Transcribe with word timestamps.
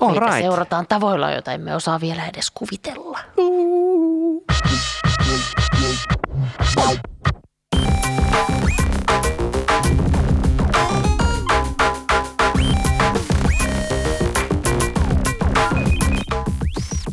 All 0.00 0.10
Eli 0.10 0.20
right. 0.20 0.40
seurataan 0.40 0.86
tavoilla, 0.86 1.30
joita 1.30 1.52
emme 1.52 1.74
osaa 1.74 2.00
vielä 2.00 2.26
edes 2.26 2.50
kuvitella. 2.50 3.18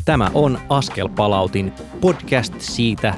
Tämä 0.04 0.30
on 0.34 0.58
Askel 0.68 1.08
palautin 1.08 1.72
podcast 2.00 2.54
siitä, 2.58 3.14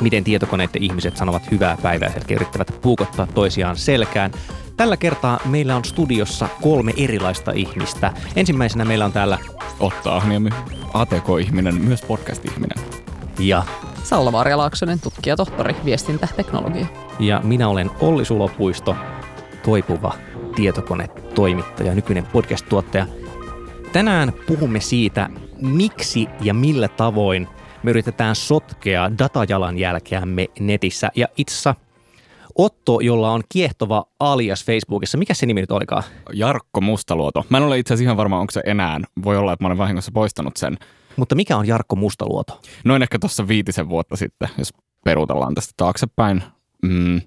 miten 0.00 0.24
tietokoneet 0.24 0.74
ja 0.74 0.80
ihmiset 0.82 1.16
sanovat 1.16 1.50
hyvää 1.50 1.76
päivää, 1.82 2.12
selkeä 2.12 2.36
yrittävät 2.36 2.78
puukottaa 2.82 3.26
toisiaan 3.26 3.76
selkään. 3.76 4.32
Tällä 4.78 4.96
kertaa 4.96 5.40
meillä 5.44 5.76
on 5.76 5.84
studiossa 5.84 6.48
kolme 6.62 6.92
erilaista 6.96 7.52
ihmistä. 7.52 8.12
Ensimmäisenä 8.36 8.84
meillä 8.84 9.04
on 9.04 9.12
täällä 9.12 9.38
Otto 9.80 10.12
Ahniemi, 10.12 10.50
ATK-ihminen, 10.94 11.74
myös 11.74 12.02
podcast-ihminen. 12.02 12.84
ja, 13.38 13.62
Salla-Maria 14.04 14.58
Laaksonen, 14.58 15.00
tutkija, 15.00 15.36
tohtori, 15.36 15.76
viestintäteknologia. 15.84 16.86
ja 17.18 17.40
minä 17.44 17.68
olen 17.68 17.90
Olli 18.00 18.24
Sulopuisto, 18.24 18.96
toipuva 19.64 20.14
tietokonetoimittaja, 20.54 21.94
nykyinen 21.94 22.26
podcast-tuottaja. 22.26 23.06
Tänään 23.92 24.32
puhumme 24.46 24.80
siitä, 24.80 25.30
miksi 25.60 26.28
ja 26.40 26.54
millä 26.54 26.88
tavoin 26.88 27.48
me 27.82 27.90
yritetään 27.90 28.36
sotkea 28.36 29.10
datajalanjälkeämme 29.18 30.46
netissä. 30.60 31.10
Ja 31.16 31.28
itse 31.36 31.52
asiassa 31.52 31.74
Otto, 32.58 33.00
jolla 33.00 33.30
on 33.30 33.42
kiehtova 33.48 34.04
alias 34.20 34.64
Facebookissa, 34.64 35.18
mikä 35.18 35.34
se 35.34 35.46
nimi 35.46 35.60
nyt 35.60 35.70
olikaan? 35.70 36.02
Jarkko 36.32 36.80
Mustaluoto. 36.80 37.44
Mä 37.48 37.56
en 37.58 37.64
ole 37.64 37.78
itse 37.78 37.94
asiassa 37.94 38.04
ihan 38.04 38.16
varma, 38.16 38.40
onko 38.40 38.50
se 38.50 38.62
enää. 38.66 39.00
Voi 39.24 39.36
olla, 39.36 39.52
että 39.52 39.64
mä 39.64 39.66
olen 39.66 39.78
vahingossa 39.78 40.12
poistanut 40.14 40.56
sen. 40.56 40.78
Mutta 41.16 41.34
mikä 41.34 41.56
on 41.56 41.68
Jarkko 41.68 41.96
Mustaluoto? 41.96 42.60
Noin 42.84 43.02
ehkä 43.02 43.18
tuossa 43.18 43.48
viitisen 43.48 43.88
vuotta 43.88 44.16
sitten, 44.16 44.48
jos 44.58 44.68
peruutellaan 45.04 45.54
tästä 45.54 45.72
taaksepäin. 45.76 46.42
Mm, 46.82 47.20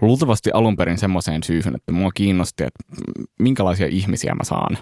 luultavasti 0.00 0.50
alun 0.54 0.76
perin 0.76 0.98
semmoiseen 0.98 1.42
syyhyn, 1.42 1.76
että 1.76 1.92
mua 1.92 2.10
kiinnosti, 2.14 2.64
että 2.64 3.02
minkälaisia 3.38 3.86
ihmisiä 3.86 4.34
mä 4.34 4.44
saan. 4.44 4.78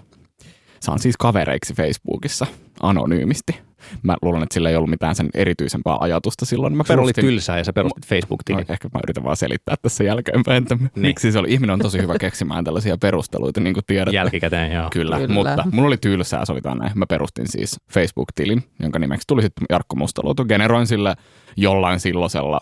Saan 0.80 0.98
siis 0.98 1.16
kavereiksi 1.16 1.74
Facebookissa 1.74 2.46
anonyymisti. 2.82 3.67
Mä 4.02 4.16
luulen, 4.22 4.42
että 4.42 4.54
sillä 4.54 4.70
ei 4.70 4.76
ollut 4.76 4.90
mitään 4.90 5.14
sen 5.14 5.28
erityisempää 5.34 5.96
ajatusta 6.00 6.46
silloin. 6.46 6.76
Mä 6.76 6.82
Sulla 6.86 7.02
oli 7.02 7.12
tylsää 7.12 7.58
ja 7.58 7.64
sä 7.64 7.72
perustit 7.72 8.04
No, 8.04 8.08
Facebook-tilin. 8.08 8.66
ehkä 8.68 8.88
mä 8.94 9.00
yritän 9.04 9.24
vaan 9.24 9.36
selittää 9.36 9.74
tässä 9.82 10.04
jälkeenpäin, 10.04 10.62
että 10.62 10.74
niin. 10.74 10.90
miksi 10.94 11.32
se 11.32 11.38
oli. 11.38 11.52
Ihminen 11.52 11.74
on 11.74 11.80
tosi 11.80 11.98
hyvä 11.98 12.18
keksimään 12.28 12.64
tällaisia 12.64 12.98
perusteluita, 12.98 13.60
niin 13.60 13.74
kuin 13.74 13.84
tiedätte. 13.86 14.16
Jälkikäteen, 14.16 14.72
joo. 14.72 14.88
Kyllä, 14.92 15.16
Kyllä. 15.18 15.34
mutta 15.34 15.64
mulla 15.72 15.86
oli 15.86 15.96
tylsää, 15.96 16.44
sovitaan 16.44 16.78
näin. 16.78 16.92
Mä 16.94 17.06
perustin 17.06 17.48
siis 17.48 17.80
Facebook-tilin, 17.92 18.62
jonka 18.82 18.98
nimeksi 18.98 19.26
tuli 19.26 19.42
sitten 19.42 19.66
Jarkko 19.70 19.96
Mustaluoto. 19.96 20.44
Generoin 20.44 20.86
sille 20.86 21.14
jollain 21.56 22.00
silloisella 22.00 22.60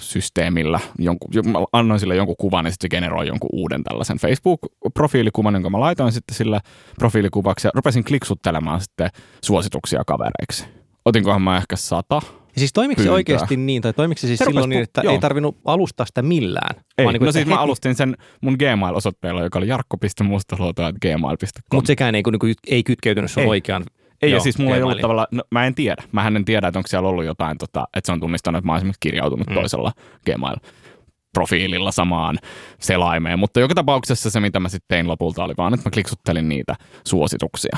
systeemillä, 0.00 0.80
jonkun, 0.98 1.30
jo- 1.34 1.42
mä 1.42 1.58
annoin 1.72 2.00
sille 2.00 2.16
jonkun 2.16 2.36
kuvan 2.38 2.64
ja 2.64 2.70
sitten 2.72 2.84
se 2.84 2.88
generoi 2.96 3.26
jonkun 3.26 3.50
uuden 3.52 3.84
tällaisen 3.84 4.18
Facebook-profiilikuvan, 4.18 5.54
jonka 5.54 5.70
mä 5.70 5.80
laitoin 5.80 6.12
sitten 6.12 6.36
sille 6.36 6.60
profiilikuvaksi 6.98 7.66
ja 7.66 7.70
rupesin 7.74 8.04
kliksuttelemaan 8.04 8.80
sitten 8.80 9.10
suosituksia 9.44 10.02
kavereiksi. 10.06 10.64
Otinkohan 11.04 11.42
mä 11.42 11.56
ehkä 11.56 11.76
sata. 11.76 12.20
Ja 12.54 12.60
siis 12.60 12.72
toimiko 12.72 13.02
se 13.02 13.10
oikeasti 13.10 13.56
niin, 13.56 13.82
tai 13.82 13.92
toimiko 13.92 14.18
se 14.18 14.26
siis 14.26 14.38
Se 14.38 14.44
silloin 14.44 14.70
niin, 14.70 14.82
että 14.82 15.00
joo. 15.04 15.12
ei 15.12 15.18
tarvinnut 15.18 15.56
alustaa 15.64 16.06
sitä 16.06 16.22
millään? 16.22 16.76
Ei, 16.98 17.04
Vaan 17.04 17.12
niin 17.12 17.18
kuin, 17.20 17.26
no 17.26 17.32
siis 17.32 17.46
mä 17.46 17.54
heti- 17.54 17.62
alustin 17.62 17.94
sen 17.94 18.16
mun 18.40 18.56
Gmail-osoitteella, 18.58 19.42
joka 19.42 19.58
oli 19.58 19.68
jarkko.mustaluoto.gmail.com. 19.68 21.62
Mutta 21.74 21.86
sekään 21.86 22.14
ei, 22.14 22.22
niin 22.32 22.38
kuin, 22.38 22.54
ei 22.66 22.82
kytkeytynyt 22.82 23.30
sun 23.30 23.42
Ei. 23.42 23.48
oikean 23.48 23.84
Ei, 24.22 24.30
joo, 24.30 24.36
ja 24.36 24.40
siis 24.42 24.58
mulla 24.58 24.76
ei 24.76 24.82
ollut 24.82 25.00
tavallaan, 25.00 25.26
no, 25.30 25.42
mä 25.50 25.66
en 25.66 25.74
tiedä. 25.74 26.02
Mähän 26.12 26.36
en 26.36 26.44
tiedä, 26.44 26.68
että 26.68 26.78
onko 26.78 26.86
siellä 26.86 27.08
ollut 27.08 27.24
jotain, 27.24 27.58
tota, 27.58 27.88
että 27.96 28.06
se 28.06 28.12
on 28.12 28.20
tunnistanut, 28.20 28.58
että 28.58 28.66
mä 28.66 28.72
oon 28.72 28.76
esimerkiksi 28.76 29.00
kirjautunut 29.00 29.46
Mm. 29.46 29.52
mm. 29.52 29.60
toisella 29.60 29.92
Gmail-profiililla 30.30 31.92
samaan 31.92 32.38
selaimeen. 32.80 33.38
Mutta 33.38 33.60
joka 33.60 33.74
tapauksessa 33.74 34.30
se, 34.30 34.40
mitä 34.40 34.60
mä 34.60 34.68
sitten 34.68 34.88
tein 34.88 35.08
lopulta, 35.08 35.44
oli 35.44 35.54
vaan, 35.58 35.74
että 35.74 35.88
mä 35.88 35.90
kliksuttelin 35.90 36.48
niitä 36.48 36.74
suosituksia. 37.04 37.76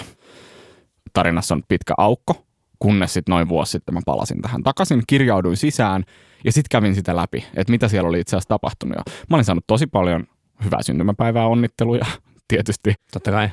Tarinassa 1.13 1.55
on 1.55 1.63
pitkä 1.69 1.95
aukko, 1.99 2.47
kunnes 2.79 3.13
sitten 3.13 3.33
noin 3.33 3.49
vuosi 3.49 3.71
sitten 3.73 3.95
mä 3.95 4.01
palasin 4.07 4.43
tähän 4.43 4.63
takaisin, 4.63 5.03
kirjauduin 5.07 5.57
sisään 5.57 6.05
ja 6.45 6.53
sitten 6.53 6.69
kävin 6.81 6.95
sitä 6.95 7.17
läpi, 7.17 7.45
että 7.57 7.71
mitä 7.71 7.89
siellä 7.89 8.09
oli 8.09 8.21
itse 8.21 8.37
asiassa 8.37 8.49
tapahtunut. 8.49 8.97
Ja 8.97 9.13
mä 9.31 9.37
olin 9.37 9.45
saanut 9.45 9.65
tosi 9.67 9.87
paljon 9.87 10.25
hyvää 10.65 10.83
syntymäpäivää 10.83 11.47
onnitteluja 11.47 12.07
tietysti 12.49 12.95
Totta 13.13 13.31
kai. 13.31 13.51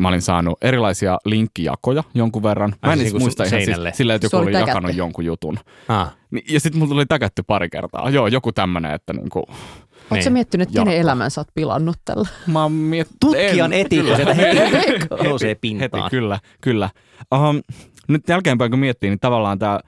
Mä 0.00 0.08
olin 0.08 0.22
saanut 0.22 0.58
erilaisia 0.64 1.18
linkkijakoja 1.24 2.04
jonkun 2.14 2.42
verran. 2.42 2.74
Mä 2.86 2.92
en 2.92 2.98
siis 2.98 3.02
siis 3.02 3.12
niinku 3.12 3.24
muista 3.24 3.44
ihan 3.44 3.60
siis 3.62 3.96
sillä, 3.96 4.14
että 4.14 4.24
joku 4.26 4.36
oli 4.36 4.44
oli 4.44 4.52
täkätty. 4.52 4.70
jakanut 4.70 4.96
jonkun 4.96 5.24
jutun. 5.24 5.58
Ah, 5.88 6.16
Ja 6.50 6.60
sitten 6.60 6.78
mulla 6.78 6.90
tuli 6.90 7.06
täkätty 7.06 7.42
pari 7.42 7.68
kertaa. 7.70 8.10
Joo, 8.10 8.26
joku 8.26 8.52
tämmönen, 8.52 8.94
että 8.94 9.12
niinku, 9.12 9.38
Oletko 9.38 10.14
Niin. 10.14 10.24
sä 10.24 10.30
miettinyt, 10.30 10.68
että 10.68 10.80
kenen 10.80 11.00
elämän 11.00 11.30
sä 11.30 11.40
oot 11.40 11.48
pilannut 11.54 11.96
tällä? 12.04 12.28
mä 12.46 12.62
oon 12.62 12.72
miet... 12.72 13.08
tutkijan 13.20 13.70
kyllä. 13.90 14.16
sieltä 14.16 14.34
heti 14.34 14.58
nousee 15.24 15.48
heti, 15.48 15.58
pintaan. 15.60 16.10
kyllä, 16.10 16.38
kyllä. 16.60 16.90
Um, 17.34 17.60
nyt 18.08 18.28
jälkeenpäin 18.28 18.70
kun 18.70 18.80
miettii, 18.80 19.10
niin 19.10 19.20
tavallaan 19.20 19.58
tämä, 19.58 19.80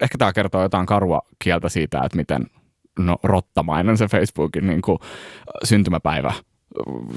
ehkä 0.00 0.18
tämä 0.18 0.32
kertoo 0.32 0.62
jotain 0.62 0.86
karua 0.86 1.20
kieltä 1.44 1.68
siitä, 1.68 2.00
että 2.04 2.16
miten 2.16 2.46
no, 2.98 3.16
rottamainen 3.22 3.96
se 3.98 4.06
Facebookin 4.08 4.66
niin 4.66 4.82
kuin, 4.82 4.98
syntymäpäivä 5.64 6.32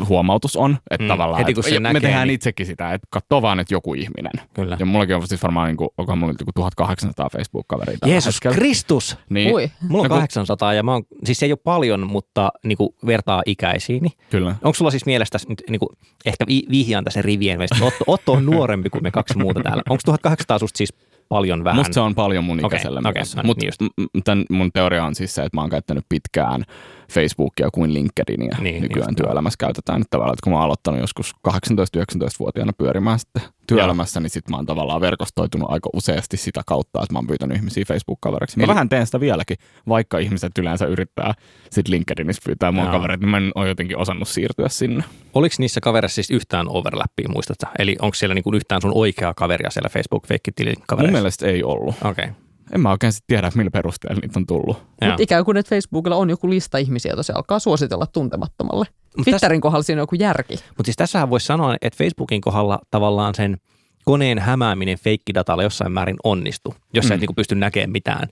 huomautus 0.10 0.56
on. 0.56 0.78
Että 0.92 1.04
Mm, 1.04 1.08
tavallaan, 1.08 1.40
heti 1.40 1.54
kun 1.54 1.62
että, 1.62 1.70
sen 1.70 1.74
ja 1.74 1.80
näkee, 1.80 1.94
me 1.94 2.00
tehdään 2.00 2.28
niin- 2.28 2.36
itsekin 2.36 2.66
sitä, 2.66 2.94
että 2.94 3.08
katsoo 3.10 3.42
vaan, 3.42 3.60
että 3.60 3.74
joku 3.74 3.94
ihminen. 3.94 4.32
Kyllä. 4.54 4.78
Ja 4.80 4.86
mullakin 4.86 5.16
on 5.16 5.28
siis 5.28 5.44
varmaan, 5.44 5.68
niin 5.68 5.78
kuin, 5.78 5.90
onkohan 5.98 6.18
mulla 6.18 6.34
joku 6.40 6.52
1800 6.56 7.30
Facebook-kaveria 7.30 7.98
Jeesus 8.06 8.36
hetkellä. 8.36 8.56
Kristus! 8.56 9.18
Niin, 9.30 9.54
Ui. 9.54 9.72
Mulla 9.90 10.02
on 10.04 10.10
No 10.10 10.10
kun- 10.10 10.18
800 10.18 10.74
ja 10.74 10.84
mä 10.84 10.92
oon, 10.94 11.04
siis 11.24 11.38
se 11.40 11.46
ei 11.46 11.52
ole 11.52 11.60
paljon, 11.64 12.08
mutta 12.08 12.52
niin 12.66 12.78
kuin 12.78 12.90
vertaa 13.06 13.42
ikäisiini. 13.46 14.10
Kyllä. 14.30 14.50
Onko 14.64 14.74
sulla 14.74 14.92
siis 14.92 15.06
mielestä 15.06 15.38
nyt 15.50 15.64
niin 15.70 15.80
kuin, 15.80 15.90
ehkä 16.26 16.46
vi- 16.48 16.66
vihjaan 16.72 17.04
tässä 17.04 17.22
rivien 17.22 17.58
välistä, 17.60 17.86
Otto, 17.86 18.04
Otto 18.08 18.32
on 18.34 18.46
nuorempi 18.46 18.90
kuin 18.90 19.04
me 19.04 19.12
kaksi 19.12 19.38
muuta 19.38 19.60
täällä. 19.64 19.84
Onko 19.90 20.02
1800 20.06 20.60
susta 20.60 20.78
siis 20.78 20.94
paljon 21.30 21.64
vähän? 21.64 21.78
Musta 21.80 21.94
se 21.94 22.00
on 22.00 22.16
paljon 22.16 22.44
mun 22.44 22.60
ikäiselle 22.66 23.00
okei, 23.00 23.12
myös. 23.20 23.36
no 23.36 23.42
niin, 23.42 23.48
Mutta 23.48 23.66
just. 23.66 23.82
tämän 24.24 24.46
mun 24.50 24.72
teoria 24.72 25.04
on 25.06 25.16
siis 25.16 25.36
se, 25.36 25.44
että 25.44 25.58
mä 25.58 25.62
oon 25.62 25.70
käyttänyt 25.70 26.06
pitkään 26.10 26.64
Facebookia 27.12 27.70
kuin 27.74 27.94
LinkedInia 27.94 28.58
Niin, 28.62 28.82
nykyään 28.82 29.16
työelämässä 29.16 29.58
käytetään. 29.60 30.02
Että 30.02 30.08
tavallaan, 30.10 30.34
että 30.34 30.44
kun 30.44 30.54
mä 30.54 30.58
oon 30.58 30.66
aloittanut 30.66 31.00
joskus 31.00 31.34
18-19-vuotiaana 31.48 32.72
pyörimään 32.78 33.20
sitten 33.20 33.42
työelämässä, 33.68 34.20
niin 34.20 34.30
sit 34.30 34.50
mä 34.50 34.56
oon 34.58 34.66
tavallaan 34.66 35.02
verkostoitunut 35.02 35.72
aika 35.72 35.90
useasti 35.94 36.38
sitä 36.38 36.62
kautta, 36.66 37.02
että 37.04 37.14
mä 37.14 37.18
oon 37.20 37.28
pyytänyt 37.28 37.58
ihmisiä 37.58 37.84
Facebook-kaveriksi. 37.88 38.58
Mä 38.58 38.64
Eli- 38.64 38.70
vähän 38.70 38.90
teen 38.90 39.06
sitä 39.06 39.20
vieläkin, 39.20 39.58
vaikka 39.88 40.18
ihmiset 40.18 40.52
yleensä 40.60 40.86
yrittää 40.86 41.34
sit 41.70 41.88
LinkedInissä 41.88 42.42
pyytää 42.46 42.72
mua 42.72 42.84
Joo. 42.84 42.92
kavereita, 42.92 43.22
niin 43.22 43.30
mä 43.30 43.38
en 43.38 43.52
ole 43.56 43.68
jotenkin 43.68 43.98
osannut 43.98 44.28
siirtyä 44.28 44.70
sinne. 44.70 45.04
Oliko 45.34 45.56
niissä 45.60 45.82
kavereissa 45.82 46.16
siis 46.16 46.30
yhtään 46.32 46.68
overlappia, 46.70 47.30
muistatko? 47.30 47.66
Eli 47.80 47.96
onko 48.02 48.16
siellä 48.16 48.34
niin 48.36 48.44
kuin 48.44 48.56
yhtään 48.56 48.82
sun 48.82 48.92
oikeaa 48.96 49.34
kaveria 49.34 49.70
siellä 49.70 49.90
Facebook-feikkitilin 49.90 50.78
Mun 50.78 50.86
kavereissa? 50.88 51.14
mielestä 51.18 51.48
ei 51.48 51.64
ollut. 51.64 51.96
Okei. 52.06 52.12
Okay. 52.12 52.36
En 52.76 52.82
mä 52.82 52.92
oikein 52.92 53.14
sit 53.14 53.24
tiedä, 53.28 53.52
millä 53.56 53.72
perusteella 53.72 54.20
niitä 54.22 54.40
on 54.40 54.46
tullut. 54.46 54.78
Mutta 54.78 55.16
ikään 55.24 55.46
kuin, 55.46 55.58
että 55.58 55.70
Facebookilla 55.70 56.16
on 56.16 56.30
joku 56.30 56.50
lista 56.50 56.78
ihmisiä, 56.78 57.10
joita 57.10 57.24
se 57.24 57.34
alkaa 57.34 57.60
suositella 57.60 58.06
tuntemattomalle. 58.06 58.86
Mut 59.18 59.26
Twitterin 59.26 59.62
kohdalla 59.62 59.84
siinä 59.84 60.02
on 60.02 60.04
joku 60.04 60.16
järki. 60.16 60.54
Mutta 60.54 60.84
siis 60.86 60.96
tässähän 60.96 61.30
voisi 61.30 61.46
sanoa, 61.46 61.76
että 61.82 61.98
Facebookin 61.98 62.42
kohdalla 62.42 62.80
tavallaan 62.92 63.36
sen 63.36 63.58
koneen 64.06 64.40
hämääminen 64.40 64.98
feikkidatalla 64.98 65.64
jossain 65.64 65.92
määrin 65.92 66.18
onnistu, 66.24 66.74
jos 66.94 67.08
sä 67.08 67.14
et 67.14 67.18
Mm. 67.18 67.22
niinku 67.22 67.34
pysty 67.34 67.56
näkemään 67.56 67.92
mitään 67.92 68.28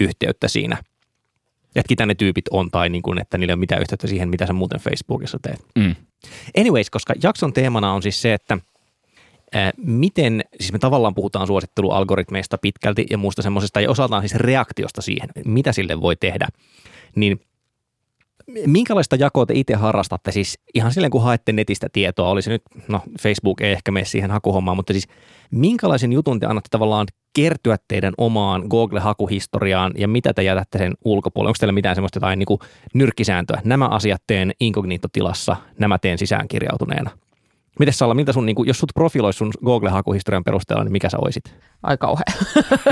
yhteyttä 0.00 0.48
siinä. 0.48 0.76
Että 1.76 1.88
ketä 1.88 2.06
ne 2.06 2.14
tyypit 2.14 2.44
on 2.50 2.70
tai 2.70 2.88
niinku, 2.88 3.14
että 3.20 3.38
niillä 3.38 3.50
ei 3.50 3.54
ole 3.54 3.60
mitään 3.60 3.80
yhteyttä 3.80 4.06
siihen, 4.06 4.28
mitä 4.28 4.46
sä 4.46 4.52
muuten 4.52 4.80
Facebookissa 4.80 5.38
teet. 5.42 5.64
Mm. 5.78 5.94
Anyways, 6.58 6.90
koska 6.90 7.14
jakson 7.22 7.52
teemana 7.52 7.92
on 7.92 8.02
siis 8.02 8.22
se, 8.22 8.34
että 8.34 8.58
miten, 9.76 10.44
siis 10.60 10.72
me 10.72 10.78
tavallaan 10.78 11.14
puhutaan 11.14 11.46
suosittelualgoritmeista 11.46 12.58
pitkälti 12.58 13.06
ja 13.10 13.18
muusta 13.18 13.42
semmoisesta, 13.42 13.80
ja 13.80 13.90
osaltaan 13.90 14.22
siis 14.22 14.34
reaktiosta 14.34 15.02
siihen, 15.02 15.28
mitä 15.44 15.72
sille 15.72 16.00
voi 16.00 16.16
tehdä, 16.16 16.48
niin 17.16 17.40
minkälaista 18.66 19.16
jakoa 19.16 19.46
te 19.46 19.54
itse 19.56 19.74
harrastatte? 19.74 20.32
Siis 20.32 20.58
ihan 20.74 20.92
silleen, 20.92 21.10
kun 21.10 21.22
haette 21.22 21.52
netistä 21.52 21.86
tietoa, 21.92 22.28
oli 22.28 22.42
se 22.42 22.50
nyt, 22.50 22.62
no 22.88 23.02
Facebook 23.22 23.60
ei 23.60 23.72
ehkä 23.72 23.90
mene 23.90 24.04
siihen 24.04 24.30
hakuhommaan, 24.30 24.76
mutta 24.76 24.92
siis 24.92 25.08
minkälaisen 25.50 26.12
jutun 26.12 26.40
te 26.40 26.46
annatte 26.46 26.68
tavallaan 26.70 27.06
kertyä 27.32 27.76
teidän 27.88 28.14
omaan 28.18 28.62
Google-hakuhistoriaan 28.70 29.92
ja 29.98 30.08
mitä 30.08 30.34
te 30.34 30.42
jätätte 30.42 30.78
sen 30.78 30.94
ulkopuolelle? 31.04 31.48
Onko 31.48 31.56
teillä 31.60 31.72
mitään 31.72 31.96
semmoista 31.96 32.16
jotain 32.16 32.38
niin 32.38 32.46
kuin 32.46 32.60
nyrkkisääntöä? 32.94 33.60
Nämä 33.64 33.88
asiat 33.88 34.22
teen 34.26 34.52
inkognito-tilassa, 34.60 35.56
nämä 35.78 35.98
teen 35.98 36.18
sisäänkirjautuneena. 36.18 37.10
Miten 37.78 37.94
Salla, 37.94 38.14
miltä 38.14 38.32
sun, 38.32 38.46
niin 38.46 38.56
kuin, 38.56 38.66
jos 38.66 38.78
sut 38.78 38.90
profiloisi 38.94 39.36
sun 39.36 39.52
Google-hakuhistorian 39.64 40.44
perusteella, 40.44 40.84
niin 40.84 40.92
mikä 40.92 41.08
sä 41.08 41.18
oisit? 41.20 41.44
Ai 41.82 41.96
kauhea. 41.96 42.24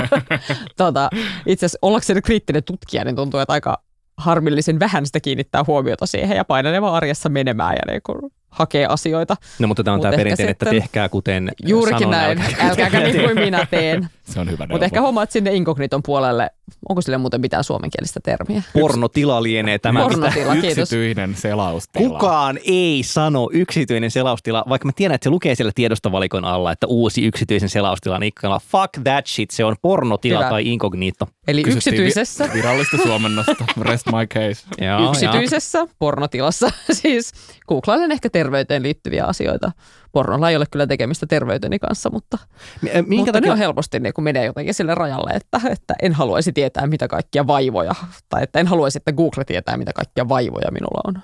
tota, 0.77 1.09
itse 1.45 1.65
asiassa 1.65 1.79
ollakseni 1.81 2.21
kriittinen 2.21 2.63
tutkija, 2.63 3.03
niin 3.05 3.15
tuntuu, 3.15 3.39
että 3.39 3.53
aika 3.53 3.77
harmillisen 4.17 4.79
vähän 4.79 5.05
sitä 5.05 5.19
kiinnittää 5.19 5.63
huomiota 5.67 6.05
siihen 6.05 6.37
ja 6.37 6.45
painanee 6.45 6.81
vaan 6.81 6.95
arjessa 6.95 7.29
menemään 7.29 7.75
ja 7.75 7.93
niin 7.93 8.31
hakee 8.49 8.85
asioita. 8.85 9.35
No 9.59 9.67
mutta 9.67 9.83
tämä 9.83 9.93
on 9.93 9.97
Mut 9.97 10.01
tämä 10.03 10.15
perinteinen, 10.17 10.51
että 10.51 10.65
tehkää 10.69 11.09
kuten 11.09 11.51
Juurikin 11.65 11.99
sanon, 11.99 12.11
näin, 12.11 12.39
älkääkä 12.41 12.67
älkääkä 12.69 12.99
niin 12.99 13.21
kuin 13.25 13.39
minä 13.39 13.65
teen. 13.71 14.07
Se 14.23 14.39
on 14.39 14.51
hyvä. 14.51 14.67
Mutta 14.69 14.85
ehkä 14.85 15.01
huomaat 15.01 15.31
sinne 15.31 15.53
inkogniton 15.53 16.03
puolelle, 16.03 16.49
onko 16.89 17.01
sille 17.01 17.17
muuten 17.17 17.41
mitään 17.41 17.63
suomenkielistä 17.63 18.19
termiä? 18.23 18.61
Pornotila 18.73 19.43
lienee 19.43 19.79
tämä. 19.79 20.03
Porno- 20.05 20.15
mitä- 20.17 20.31
Tila, 20.33 20.53
kiitos. 20.53 20.77
Yksityinen 20.77 21.35
selaustila. 21.35 22.09
Kukaan 22.09 22.59
ei 22.65 23.01
sano 23.05 23.49
yksityinen 23.53 24.11
selaustila, 24.11 24.63
vaikka 24.69 24.85
mä 24.85 24.91
tiedän, 24.95 25.15
että 25.15 25.23
se 25.23 25.29
lukee 25.29 25.55
siellä 25.55 25.71
tiedostovalikon 25.75 26.45
alla, 26.45 26.71
että 26.71 26.87
uusi 26.87 27.25
yksityisen 27.25 27.69
selaustilan 27.69 28.23
ikkuna. 28.23 28.59
Fuck 28.59 28.89
that 29.03 29.27
shit, 29.27 29.51
se 29.51 29.65
on 29.65 29.75
pornotila 29.81 30.39
Hyvä. 30.39 30.49
tai 30.49 30.67
inkognito. 30.67 31.27
Eli 31.47 31.63
Kysyttiin 31.63 31.91
vi- 31.91 31.97
yksityisessä, 31.97 32.49
Virallista 32.53 32.97
suomennosta. 33.03 33.65
Rest 33.81 34.05
my 34.07 34.27
case. 34.27 34.85
Joo, 34.85 35.09
yksityisessä 35.11 35.87
pornotilassa, 35.99 36.69
siis 36.91 37.31
googlailen 37.67 38.11
ehkä 38.11 38.29
terveyteen 38.47 38.83
liittyviä 38.83 39.25
asioita. 39.25 39.71
Pornolla 40.11 40.49
ei 40.49 40.55
ole 40.55 40.65
kyllä 40.71 40.87
tekemistä 40.87 41.25
terveyteni 41.25 41.79
kanssa, 41.79 42.09
mutta, 42.09 42.37
joo. 42.83 42.93
Minkä 42.93 43.15
mutta 43.15 43.31
ne 43.31 43.31
takia, 43.31 43.51
on 43.51 43.57
helposti 43.57 43.99
niin 43.99 44.13
kun 44.13 44.23
menee 44.23 44.45
jotenkin 44.45 44.73
sille 44.73 44.95
rajalle, 44.95 45.31
että, 45.31 45.61
että 45.69 45.93
en 46.01 46.13
haluaisi 46.13 46.53
tietää 46.53 46.87
mitä 46.87 47.07
kaikkia 47.07 47.47
vaivoja, 47.47 47.95
tai 48.29 48.43
että 48.43 48.59
en 48.59 48.67
haluaisi, 48.67 48.97
että 48.97 49.11
Google 49.11 49.45
tietää 49.45 49.77
mitä 49.77 49.93
kaikkia 49.93 50.29
vaivoja 50.29 50.71
minulla 50.71 51.01
on. 51.07 51.21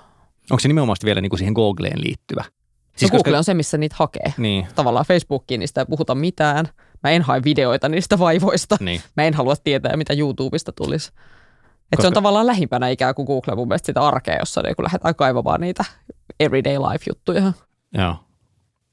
onko 0.50 0.60
se 0.60 0.68
nimenomaan 0.68 0.96
vielä 1.04 1.20
niin 1.20 1.30
kuin 1.30 1.38
siihen 1.38 1.52
Googleen 1.52 2.00
liittyvä? 2.00 2.44
Siis 2.96 3.12
no 3.12 3.18
Google 3.18 3.38
on 3.38 3.44
se, 3.44 3.54
missä 3.54 3.78
niitä 3.78 3.96
hakee. 3.98 4.34
Niin, 4.38 4.66
Tavallaan 4.74 5.06
Facebookiin 5.06 5.60
niistä 5.60 5.80
ei 5.80 5.86
puhuta 5.86 6.14
mitään. 6.14 6.68
Mä 7.02 7.10
en 7.10 7.22
hae 7.22 7.40
videoita 7.44 7.88
niistä 7.88 8.18
vaivoista. 8.18 8.76
niin. 8.80 9.00
Mä 9.16 9.22
en 9.24 9.34
halua 9.34 9.54
tietää, 9.64 9.96
mitä 9.96 10.12
YouTubesta 10.12 10.72
tulisi. 10.72 11.10
Et 11.92 11.96
se 11.96 11.96
Koska- 11.96 12.06
on 12.08 12.12
tavallaan 12.12 12.46
lähimpänä 12.46 12.88
ikään 12.88 13.14
kuin 13.14 13.26
Google 13.26 13.54
mun 13.54 13.68
mielestä 13.68 13.86
sitä 13.86 14.00
arkea, 14.00 14.36
jossa 14.38 14.62
niin 14.62 14.76
kun 14.76 14.84
lähdetään 14.84 15.14
kaivamaan 15.14 15.60
niitä 15.60 15.84
everyday 16.40 16.78
life-juttuja. 16.78 17.52
Joo. 17.98 18.16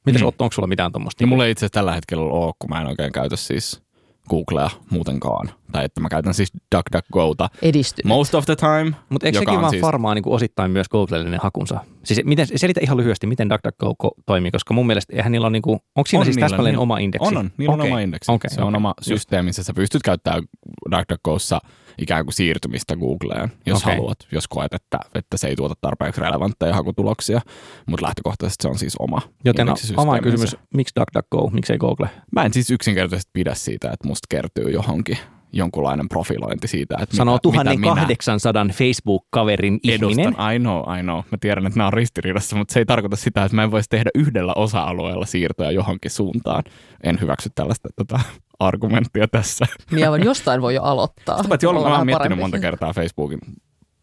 Mites 0.06 0.22
Mm. 0.22 0.28
Otto, 0.28 0.44
onko 0.44 0.54
sulla 0.54 0.68
mitään 0.68 0.92
tuommoista? 0.92 1.24
No 1.24 1.28
mulla 1.28 1.46
ei 1.46 1.52
itse 1.52 1.70
tällä 1.70 1.94
hetkellä 1.94 2.24
ole, 2.24 2.54
kun 2.60 2.70
mä 2.70 2.82
en 2.82 2.88
oikein 2.88 3.12
käytä 3.12 3.36
siis 3.36 3.82
Googlea 4.30 4.70
muutenkaan. 4.90 5.50
Tai 5.72 5.86
että 5.86 6.02
mä 6.02 6.10
käytän 6.10 6.34
siis 6.34 6.52
DuckDuckGota 6.76 7.50
Edistynyt. 7.62 8.08
most 8.08 8.36
of 8.36 8.46
the 8.46 8.56
time. 8.56 8.92
Mutta 9.10 9.28
eikö 9.28 9.40
sekin 9.40 9.54
on 9.54 9.62
vaan 9.62 9.72
siis- 9.72 9.82
farmaa 9.82 10.14
niin 10.14 10.24
kuin 10.24 10.34
osittain 10.34 10.72
myös 10.72 10.90
Googlelle 10.90 11.30
ne 11.30 11.38
hakunsa? 11.42 11.80
Siis 12.04 12.22
miten, 12.26 12.48
selitä 12.56 12.80
ihan 12.84 12.98
lyhyesti, 12.98 13.28
miten 13.28 13.50
DuckDuckGo 13.50 14.12
toimii, 14.26 14.52
koska 14.52 14.74
mun 14.74 14.88
mielestä 14.88 15.16
eihän 15.16 15.32
niillä 15.32 15.48
on, 15.48 15.54
niin 15.54 15.62
kuin, 15.62 15.80
onko 15.96 16.08
siinä 16.08 16.20
On 16.20 16.26
siis 16.26 16.36
niillä, 16.36 16.50
täsmälleen 16.50 16.74
niillä- 16.74 16.82
oma 16.84 16.98
indeksi? 16.98 17.28
On, 17.28 17.38
on. 17.38 17.52
Niillä 17.58 17.74
Okei. 17.74 17.86
on 17.88 17.92
oma 17.94 18.00
indeksi. 18.00 18.32
Okei, 18.32 18.50
se 18.52 18.62
on 18.62 18.68
okei. 18.68 18.78
oma 18.78 18.94
Just. 18.98 19.08
systeemi, 19.08 19.46
missä 19.46 19.64
sä 19.64 19.74
pystyt 19.74 20.02
käyttämään 20.04 20.44
DuckDuckGossa 20.92 21.60
ikään 21.98 22.26
kuin 22.26 22.34
siirtymistä 22.34 22.96
Googleen, 22.96 23.52
jos 23.66 23.84
Okei. 23.84 23.96
haluat, 23.96 24.18
jos 24.32 24.48
koet, 24.48 24.74
että, 24.74 24.98
että 25.16 25.38
se 25.38 25.48
ei 25.48 25.56
tuota 25.56 25.76
tarpeeksi 25.82 26.22
relevantteja 26.22 26.76
hakutuloksia. 26.76 27.42
Mutta 27.86 28.06
lähtökohtaisesti 28.06 28.62
se 28.62 28.68
on 28.68 28.78
siis 28.78 28.96
oma 29.00 29.22
Joten 29.46 29.68
indeksisysteeminsä. 29.68 30.10
avainkysymys, 30.10 30.56
miksi 30.74 30.94
DuckDuckGo, 31.00 31.50
miksei 31.50 31.78
Google? 31.78 32.10
Mä 32.32 32.46
en 32.46 32.54
siis 32.54 32.72
yksinkertaisesti 32.72 33.30
pidä 33.34 33.54
siitä, 33.54 33.92
että 33.92 34.08
musta 34.08 34.28
kertyy 34.30 34.70
johonkin 34.72 35.18
jonkunlainen 35.54 36.10
profilointi 36.10 36.68
siitä, 36.68 36.98
että 37.02 37.16
Sanoo 37.16 37.40
mitä, 37.46 37.64
mitä 37.64 37.76
minä 37.80 37.92
1800 37.92 38.66
Facebook-kaverin 38.72 39.80
ihminen. 39.84 40.26
edustan. 40.26 40.54
I 40.56 40.60
know, 40.60 41.00
I 41.00 41.02
know. 41.04 41.18
Mä 41.18 41.38
tiedän, 41.42 41.66
että 41.66 41.78
nämä 41.78 41.88
on 41.88 41.94
ristiriidassa, 41.94 42.56
mutta 42.56 42.74
se 42.74 42.80
ei 42.80 42.86
tarkoita 42.86 43.16
sitä, 43.16 43.44
että 43.44 43.56
mä 43.56 43.64
en 43.64 43.72
voisi 43.72 43.90
tehdä 43.90 44.10
yhdellä 44.16 44.54
osa-alueella 44.56 45.26
siirtoja 45.26 45.72
johonkin 45.72 46.12
suuntaan. 46.12 46.64
En 47.04 47.22
hyväksy 47.22 47.50
tällaista 47.56 47.90
tota, 47.96 48.20
argumenttia 48.60 49.28
tässä. 49.28 49.66
Niin 49.92 50.06
aivan 50.06 50.24
jostain 50.24 50.62
voi 50.62 50.76
jo 50.76 50.84
aloittaa. 50.84 51.44
Paitsi 51.50 51.68
olen 51.68 51.78
Olla 51.80 51.90
mä 51.90 51.98
oon 51.98 52.06
miettinyt 52.06 52.24
parempi. 52.24 52.42
monta 52.42 52.60
kertaa 52.60 52.94
Facebookin, 52.94 53.40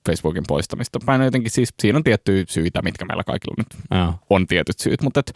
Facebookin 0.07 0.45
poistamista. 0.49 0.99
Mä 1.07 1.15
en 1.15 1.23
jotenkin 1.23 1.51
siis, 1.51 1.69
siinä 1.83 1.97
on 1.97 2.05
tiettyjä 2.05 2.45
syitä, 2.49 2.83
mitkä 2.83 3.05
meillä 3.05 3.25
kaikilla 3.25 3.55
nyt 3.59 4.01
on 4.31 4.47
tietyt 4.47 4.79
syyt, 4.79 5.03
mutta 5.03 5.21
et, 5.21 5.33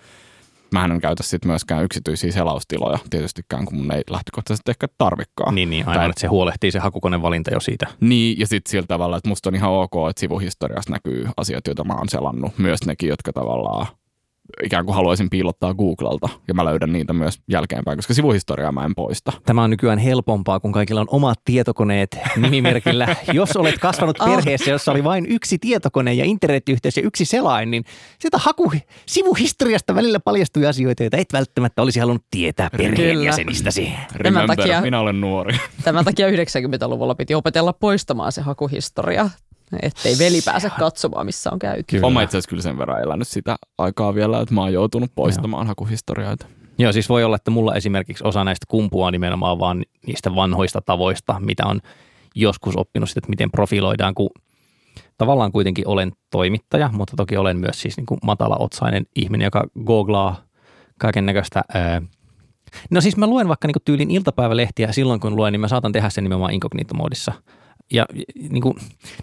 mähän 0.73 0.93
en 0.93 1.01
käytä 1.01 1.23
sit 1.23 1.45
myöskään 1.45 1.85
yksityisiä 1.85 2.33
selaustiloja 2.33 2.99
tietystikään, 3.11 3.65
kun 3.65 3.77
mun 3.77 3.93
ei 3.93 4.03
lähtökohtaisesti 4.11 4.71
ehkä 4.71 4.87
tarvikaan. 4.99 5.55
Niin, 5.55 5.71
niin 5.71 5.85
Tai- 5.85 5.95
aivan, 5.95 6.11
että 6.11 6.21
se 6.21 6.27
huolehtii 6.27 6.71
se 6.71 6.79
hakukonevalinta 6.79 7.51
jo 7.55 7.61
siitä. 7.61 7.87
Niin, 8.01 8.39
ja 8.39 8.47
sitten 8.47 8.71
sillä 8.71 8.87
tavalla, 8.87 9.17
että 9.17 9.29
musta 9.29 9.51
on 9.51 9.55
ihan 9.55 9.71
ok, 9.71 9.93
että 10.11 10.21
sivuhistoriassa 10.21 10.93
näkyy 10.93 11.29
asiat, 11.37 11.67
joita 11.67 11.85
mä 11.85 11.95
oon 11.95 12.09
selannut. 12.09 12.59
Myös 12.59 12.87
nekin, 12.87 13.09
jotka 13.09 13.33
tavallaan 13.33 13.87
ikään 14.65 14.85
kuin 14.85 14.95
haluaisin 14.95 15.31
piilottaa 15.31 15.75
Googlelta, 15.75 16.29
ja 16.49 16.55
mä 16.55 16.65
löydän 16.65 16.93
niitä 16.93 17.13
myös 17.13 17.41
jälkeenpäin, 17.49 17.99
koska 17.99 18.15
sivuhistoriaa 18.15 18.73
mä 18.73 18.85
en 18.85 18.95
poista. 18.95 19.33
Tämä 19.45 19.63
on 19.65 19.71
nykyään 19.71 19.99
helpompaa, 19.99 20.61
kun 20.61 20.73
kaikilla 20.73 21.01
on 21.01 21.07
omat 21.11 21.39
tietokoneet 21.45 22.19
nimimerkillä. 22.37 23.17
Jos 23.33 23.57
olet 23.57 23.79
kasvanut 23.79 24.17
Ah. 24.21 24.29
perheessä, 24.31 24.71
jossa 24.71 24.93
oli 24.93 25.05
vain 25.05 25.27
yksi 25.27 25.59
tietokone 25.59 26.15
ja 26.15 26.25
internetyhteys 26.25 26.97
ja 26.97 27.03
yksi 27.03 27.25
selain, 27.25 27.71
niin 27.71 27.85
sieltä 28.19 28.39
haku 28.41 28.73
sivuhistoriasta 29.07 29.95
välillä 29.95 30.21
paljastui 30.21 30.67
asioita, 30.67 31.03
joita 31.03 31.17
et 31.17 31.33
välttämättä 31.33 31.83
olisi 31.83 32.01
halunnut 32.01 32.25
tietää 32.31 32.71
perheenjäsenistäsi. 32.77 33.93
Remember, 34.15 34.57
takia- 34.57 34.81
minä 34.81 35.01
olen 35.01 35.21
nuori. 35.21 35.57
Tämän 35.85 36.05
takia 36.05 36.27
90-luvulla 36.29 37.15
piti 37.15 37.35
opetella 37.35 37.73
poistamaan 37.73 38.33
se 38.33 38.41
hakuhistoria, 38.41 39.31
ettei 39.83 40.19
veli 40.19 40.41
pääse 40.45 40.71
katsomaan, 40.79 41.27
missä 41.27 41.51
on 41.51 41.59
käyty. 41.59 41.85
Kyllä. 41.87 42.07
Olen 42.07 42.15
mä 42.15 42.23
itse 42.23 42.37
asiassa 42.37 42.51
kyllä 42.51 42.63
sen 42.63 42.79
verran 42.79 43.03
elänyt 43.03 43.29
sitä 43.29 43.57
aikaa 43.79 44.15
vielä, 44.15 44.41
että 44.41 44.55
mä 44.55 44.61
oon 44.61 44.73
joutunut 44.73 45.11
poistamaan 45.15 45.67
hakuhistorioita. 45.67 46.47
Joo, 46.79 46.93
siis 46.93 47.09
voi 47.09 47.25
olla, 47.25 47.37
että 47.37 47.51
mulla 47.51 47.75
esimerkiksi 47.75 48.25
osa 48.27 48.45
näistä 48.45 48.67
kumpuaa 48.69 49.11
nimenomaan 49.11 49.59
vaan 49.59 49.85
niistä 50.07 50.35
vanhoista 50.35 50.81
tavoista, 50.81 51.41
mitä 51.41 51.67
on 51.67 51.81
joskus 52.35 52.77
oppinut 52.77 53.09
sitten, 53.09 53.21
että 53.21 53.31
miten 53.31 53.51
profiloidaan, 53.51 54.15
kun 54.15 54.31
tavallaan 55.19 55.53
kuitenkin 55.53 55.89
olen 55.89 56.13
toimittaja, 56.31 56.91
mutta 56.93 57.17
toki 57.17 57.37
olen 57.37 57.57
myös 57.57 57.81
siis 57.81 57.97
niin 57.97 58.07
kuin 58.07 58.19
matalaotsainen 58.23 59.07
ihminen, 59.17 59.45
joka 59.45 59.65
googlaa 59.85 60.43
kaiken 60.99 61.27
näköistä. 61.27 61.63
No 62.91 63.01
siis 63.01 63.17
mä 63.17 63.27
luen 63.27 63.49
vaikka 63.49 63.69
niin 63.69 63.73
kuin 63.73 63.83
tyylin 63.85 64.11
iltapäivälehtiä 64.11 64.93
silloin 64.93 65.21
kun 65.21 65.37
luen, 65.37 65.53
niin 65.53 65.61
mä 65.61 65.69
saatan 65.69 65.93
tehdä 65.93 66.11
sen 66.11 66.25
nimenomaan 66.25 66.53
inkognito-moodissa. 66.53 67.33
Ja 67.93 68.07
niin 68.51 68.63
kuin, 68.63 68.75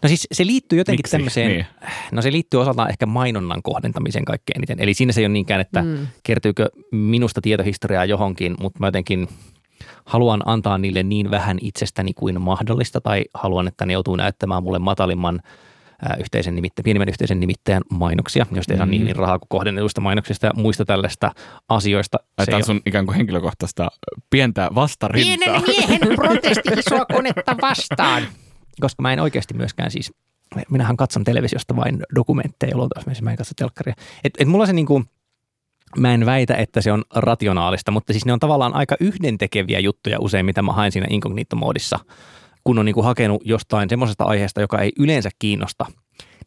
no 0.04 0.08
siis 0.10 0.28
se 0.32 0.46
liittyy 0.46 0.80
jotenkin 0.80 1.00
Miksi? 1.00 1.12
tämmöiseen, 1.12 1.48
Niin. 1.52 1.66
no 2.12 2.22
se 2.22 2.32
liittyy 2.32 2.62
osaltaan 2.62 2.90
ehkä 2.90 3.06
mainonnan 3.06 3.62
kohdentamiseen 3.64 4.26
kaikkein 4.26 4.58
eniten. 4.60 4.80
Eli 4.80 4.94
siinä 4.94 5.12
se 5.14 5.22
ei 5.22 5.26
ole 5.26 5.34
niinkään, 5.34 5.62
että 5.62 5.82
Mm. 5.82 6.08
kertyykö 6.24 6.70
minusta 6.92 7.42
tietohistoriaa 7.42 8.06
johonkin, 8.06 8.56
mutta 8.60 8.80
mä 8.80 8.88
jotenkin 8.88 9.28
haluan 10.06 10.42
antaa 10.46 10.78
niille 10.78 11.04
niin 11.04 11.32
vähän 11.32 11.58
itsestäni 11.62 12.14
kuin 12.14 12.42
mahdollista 12.42 13.02
tai 13.02 13.26
haluan, 13.34 13.68
että 13.68 13.86
ne 13.86 13.94
joutuu 13.94 14.16
näyttämään 14.16 14.64
mulle 14.64 14.80
matalimman 14.80 15.40
ää, 16.02 16.16
yhteisen 16.20 16.56
nimittäjän, 16.56 16.84
pienimmän 16.84 17.10
yhteisen 17.10 17.40
nimittäjän 17.40 17.82
mainoksia, 17.92 18.46
jos 18.52 18.66
ei 18.72 18.78
saa 18.78 18.86
Mm. 18.86 18.90
niin 18.90 19.16
rahaa 19.16 19.40
kuin 19.40 19.50
kohdennetuista 19.50 20.02
mainoksista 20.02 20.46
ja 20.46 20.52
muista 20.56 20.86
tällaista 20.86 21.32
asioista. 21.70 22.18
Ai, 22.38 22.46
Tämä 22.46 22.58
on 22.58 22.64
sun 22.64 22.82
ikään 22.86 23.06
kuin 23.06 23.16
henkilökohtaista 23.18 23.88
pientä 24.30 24.70
vastarintaa. 24.76 25.62
miehen 25.68 26.00
protesti 26.16 26.70
isoa 26.78 27.06
konetta 27.06 27.56
vastaan. 27.62 28.24
Koska 28.80 29.02
mä 29.02 29.14
en 29.14 29.20
oikeasti 29.20 29.54
myöskään 29.54 29.92
siis, 29.92 30.14
minähän 30.70 30.98
katson 30.98 31.24
televisiosta 31.24 31.76
vain 31.76 32.00
dokumentteja 32.16 32.78
luultavasti, 32.78 33.24
mä 33.24 33.32
en 33.32 33.38
katso 33.38 33.54
telkkaria. 33.56 33.94
Et, 34.24 34.34
et 34.40 34.48
mulla 34.48 34.66
se 34.66 34.74
niinku, 34.74 35.04
mä 35.98 36.14
en 36.14 36.26
väitä, 36.26 36.56
että 36.56 36.82
se 36.82 36.92
on 36.92 37.04
rationaalista, 37.16 37.92
mutta 37.92 38.14
siis 38.14 38.26
ne 38.26 38.34
on 38.34 38.40
tavallaan 38.40 38.74
aika 38.74 38.96
yhdentekeviä 39.00 39.80
juttuja 39.80 40.18
usein, 40.20 40.46
mitä 40.46 40.62
mä 40.62 40.74
haen 40.74 40.92
siinä 40.92 41.08
inkognito-moodissa, 41.10 42.00
kun 42.64 42.80
on 42.80 42.86
niinku 42.86 43.02
hakenut 43.02 43.42
jostain 43.46 43.90
semmoisesta 43.90 44.24
aiheesta, 44.24 44.62
joka 44.62 44.80
ei 44.80 44.92
yleensä 45.00 45.30
kiinnosta, 45.40 45.86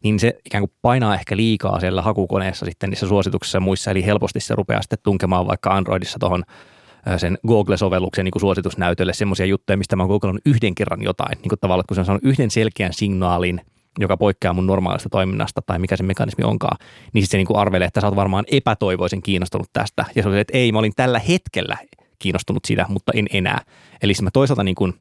niin 0.03 0.19
se 0.19 0.33
ikään 0.45 0.61
kuin 0.61 0.73
painaa 0.81 1.15
ehkä 1.15 1.37
liikaa 1.37 1.79
siellä 1.79 2.01
hakukoneessa 2.01 2.65
sitten 2.65 2.89
niissä 2.89 3.07
suosituksissa 3.07 3.55
ja 3.55 3.61
muissa, 3.61 3.91
eli 3.91 4.05
helposti 4.05 4.39
se 4.39 4.55
rupeaa 4.55 4.81
sitten 4.81 4.99
tunkemaan 5.03 5.47
vaikka 5.47 5.69
Androidissa 5.69 6.19
tuohon 6.19 6.43
sen 7.17 7.37
Google-sovelluksen 7.47 8.25
niin 8.25 8.39
suositusnäytölle 8.39 9.13
semmoisia 9.13 9.45
juttuja, 9.45 9.77
mistä 9.77 9.95
mä 9.95 10.03
oon 10.03 10.07
googlannut 10.07 10.41
yhden 10.45 10.75
kerran 10.75 11.03
jotain. 11.03 11.37
Niin 11.41 11.49
kuin 11.49 11.59
tavallaan, 11.59 11.85
kun 11.87 11.95
se 11.95 12.01
on 12.01 12.05
saanut 12.05 12.23
yhden 12.23 12.51
selkeän 12.51 12.93
signaalin, 12.93 13.61
joka 13.99 14.17
poikkeaa 14.17 14.53
mun 14.53 14.67
normaalista 14.67 15.09
toiminnasta 15.09 15.61
tai 15.61 15.79
mikä 15.79 15.97
se 15.97 16.03
mekanismi 16.03 16.43
onkaan, 16.43 16.77
niin 17.13 17.23
sit 17.23 17.31
se 17.31 17.37
niin 17.37 17.55
arvelee, 17.55 17.87
että 17.87 18.01
sä 18.01 18.07
oot 18.07 18.15
varmaan 18.15 18.45
epätoivoisen 18.51 19.21
kiinnostunut 19.21 19.67
tästä. 19.73 20.05
Ja 20.15 20.23
se 20.23 20.29
oli, 20.29 20.39
että 20.39 20.57
ei, 20.57 20.71
mä 20.71 20.79
olin 20.79 20.93
tällä 20.95 21.19
hetkellä 21.19 21.77
kiinnostunut 22.19 22.65
siitä, 22.65 22.85
mutta 22.89 23.11
en 23.15 23.27
enää. 23.33 23.61
Eli 24.01 24.13
mä 24.21 24.29
toisaalta 24.33 24.63
niin 24.63 24.75
kuin 24.75 24.93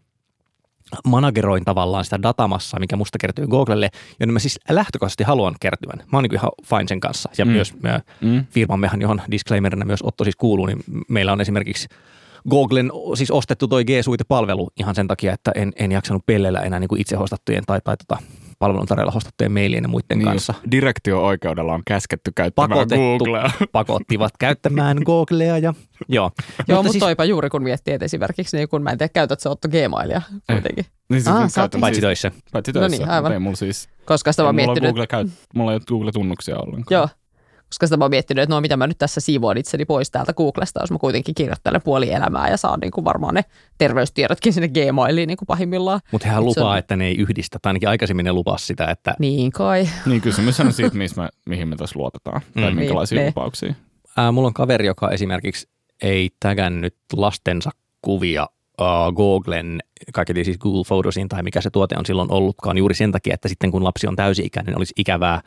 manageroin 1.07 1.65
tavallaan 1.65 2.05
sitä 2.05 2.23
datamassaa, 2.23 2.81
mikä 2.81 2.97
musta 2.97 3.19
kertyy 3.19 3.47
Googlelle, 3.47 3.91
jonne 4.21 4.33
mä 4.33 4.39
siis 4.39 4.61
lähtökohtaisesti 4.71 5.25
haluan 5.25 5.55
kertyvän. 5.61 5.99
Mä 5.99 6.19
oon 6.19 6.23
niin 6.23 6.35
ihan 6.35 6.51
fine 6.65 6.89
sen 6.89 7.01
kanssa. 7.01 7.31
Ja 7.39 7.45
mm. 7.45 7.51
myös 7.51 7.75
mm. 8.21 8.45
firmammehan, 8.51 9.01
johon 9.01 9.23
disclaimerina 9.31 9.85
myös 9.85 10.01
Otto 10.03 10.25
siis 10.25 10.37
kuuluu, 10.37 10.67
niin 10.67 10.79
meillä 11.09 11.33
on 11.33 11.41
esimerkiksi 11.41 11.89
Googlen 12.51 12.91
siis 13.15 13.31
ostettu 13.31 13.69
toi 13.69 13.85
G 13.85 13.89
Suite-palvelu 14.03 14.69
ihan 14.77 14.95
sen 14.95 15.09
takia, 15.09 15.33
että 15.33 15.53
en, 15.55 15.73
en 15.77 15.93
jaksanut 15.93 16.27
pellellä 16.27 16.61
enää 16.61 16.81
niin 16.81 16.89
kuin 16.89 17.01
itse 17.01 17.17
hostattujen 17.17 17.65
tai, 17.67 17.81
tai 17.85 17.97
tota, 17.97 18.23
palveluntarjolla 18.63 19.13
hostattujen 19.13 19.53
mailien 19.53 19.85
ja 19.85 19.89
muiden 19.89 20.19
niin, 20.19 20.29
kanssa. 20.29 20.55
Direktio-oikeudella 20.71 21.75
on 21.75 21.83
käsketty 21.87 22.33
käyttämään 22.35 22.69
Pakotettu, 22.69 23.19
Googlea. 23.19 23.51
Pakottivat 23.73 24.33
käyttämään 24.39 24.99
Googlea 25.05 25.59
ja 25.59 25.75
joo. 26.09 26.31
joo, 26.69 26.79
mutta 26.83 26.93
siis, 26.93 27.01
toipa 27.01 27.25
juuri 27.25 27.51
kun 27.51 27.63
miettii, 27.63 27.95
että 27.95 28.05
esimerkiksi 28.05 28.57
niin 28.57 28.69
kun 28.69 28.83
mä 28.83 28.91
en 28.91 28.99
tiedä, 28.99 29.13
käytät 29.15 29.41
sä 29.41 29.51
Otto 29.51 29.69
Gmailia 29.69 30.23
kuitenkin. 30.53 30.85
Niin, 31.09 31.23
siis 31.23 31.59
ah, 31.59 31.71
paitsi 31.81 31.95
siis, 31.95 32.01
töissä. 32.01 32.31
Paitsi 32.53 32.73
töissä. 32.73 32.99
No 32.99 33.05
niin, 33.05 33.11
aivan. 33.11 33.33
Ei 33.33 33.39
mulla 33.39 33.57
siis, 33.57 33.89
Koska 34.05 34.33
sitä 34.33 34.43
mä 34.43 34.53
miettinyt. 34.53 34.83
Google 34.83 35.07
käy, 35.07 35.29
mulla 35.55 35.73
ei 35.73 35.77
ole 35.77 35.83
Google-tunnuksia 35.89 36.57
ollenkaan. 36.57 36.87
Joo, 36.91 37.09
koska 37.73 37.87
sitä 37.87 37.97
mä 37.97 38.05
oon 38.05 38.11
miettinyt, 38.11 38.43
että 38.43 38.55
no 38.55 38.61
mitä 38.61 38.77
mä 38.77 38.87
nyt 38.87 38.99
tässä 38.99 39.21
siivoan 39.21 39.57
itseni 39.57 39.85
pois 39.85 40.11
täältä 40.11 40.33
Googlesta, 40.33 40.81
jos 40.81 40.91
mä 40.91 40.99
kuitenkin 40.99 41.35
kirjoittelen 41.35 41.83
puoli 41.85 42.13
elämää 42.13 42.49
ja 42.49 42.57
saan 42.57 42.81
niin 42.81 42.91
kuin 42.91 43.05
varmaan 43.05 43.35
ne 43.35 43.45
terveystiedotkin 43.79 44.53
sinne 44.53 44.69
Gmailiin 44.69 45.27
niin 45.27 45.37
kuin 45.37 45.47
pahimmillaan. 45.47 46.01
Mutta 46.11 46.29
hehän 46.29 46.45
lupaa, 46.45 46.71
on... 46.71 46.79
että 46.79 46.97
ne 46.97 47.07
ei 47.07 47.17
yhdistä, 47.17 47.59
tai 47.63 47.71
ainakin 47.71 47.89
aikaisemmin 47.89 48.25
ne 48.25 48.33
lupaa 48.33 48.59
sitä, 48.59 48.87
että... 48.87 49.15
Niin 49.19 49.53
kai. 49.53 49.89
Niin 50.07 50.21
kysymys 50.21 50.61
on 50.61 50.73
siitä, 50.73 50.97
missä 50.97 51.29
mihin 51.47 51.69
me 51.69 51.77
tässä 51.77 51.99
luotetaan, 51.99 52.41
tai 52.55 52.71
mm. 52.71 52.77
minkälaisia 52.77 53.19
niin, 53.19 53.27
lupauksia. 53.27 53.75
Ää, 54.17 54.33
mulla 54.33 54.49
on 54.49 54.55
kaveri, 54.55 54.87
joka 54.87 55.11
esimerkiksi 55.11 55.69
ei 56.03 56.31
tägännyt 56.41 56.97
lastensa 57.13 57.71
kuvia 58.03 58.47
uh, 58.81 59.13
Googlen, 59.17 59.81
kaiketi 60.13 60.45
siis 60.45 60.59
Google 60.59 60.85
Photosin 60.87 61.29
tai 61.29 61.43
mikä 61.43 61.61
se 61.61 61.71
tuote 61.71 61.95
on 61.99 62.07
silloin 62.07 62.33
ollutkaan 62.33 62.79
juuri 62.79 62.95
sen 62.95 63.13
takia, 63.13 63.35
että 63.35 63.49
sitten 63.49 63.71
kun 63.71 63.85
lapsi 63.85 64.07
on 64.07 64.17
täysi-ikäinen, 64.17 64.73
niin 64.73 64.79
olisi 64.79 64.95
ikävää 64.97 65.41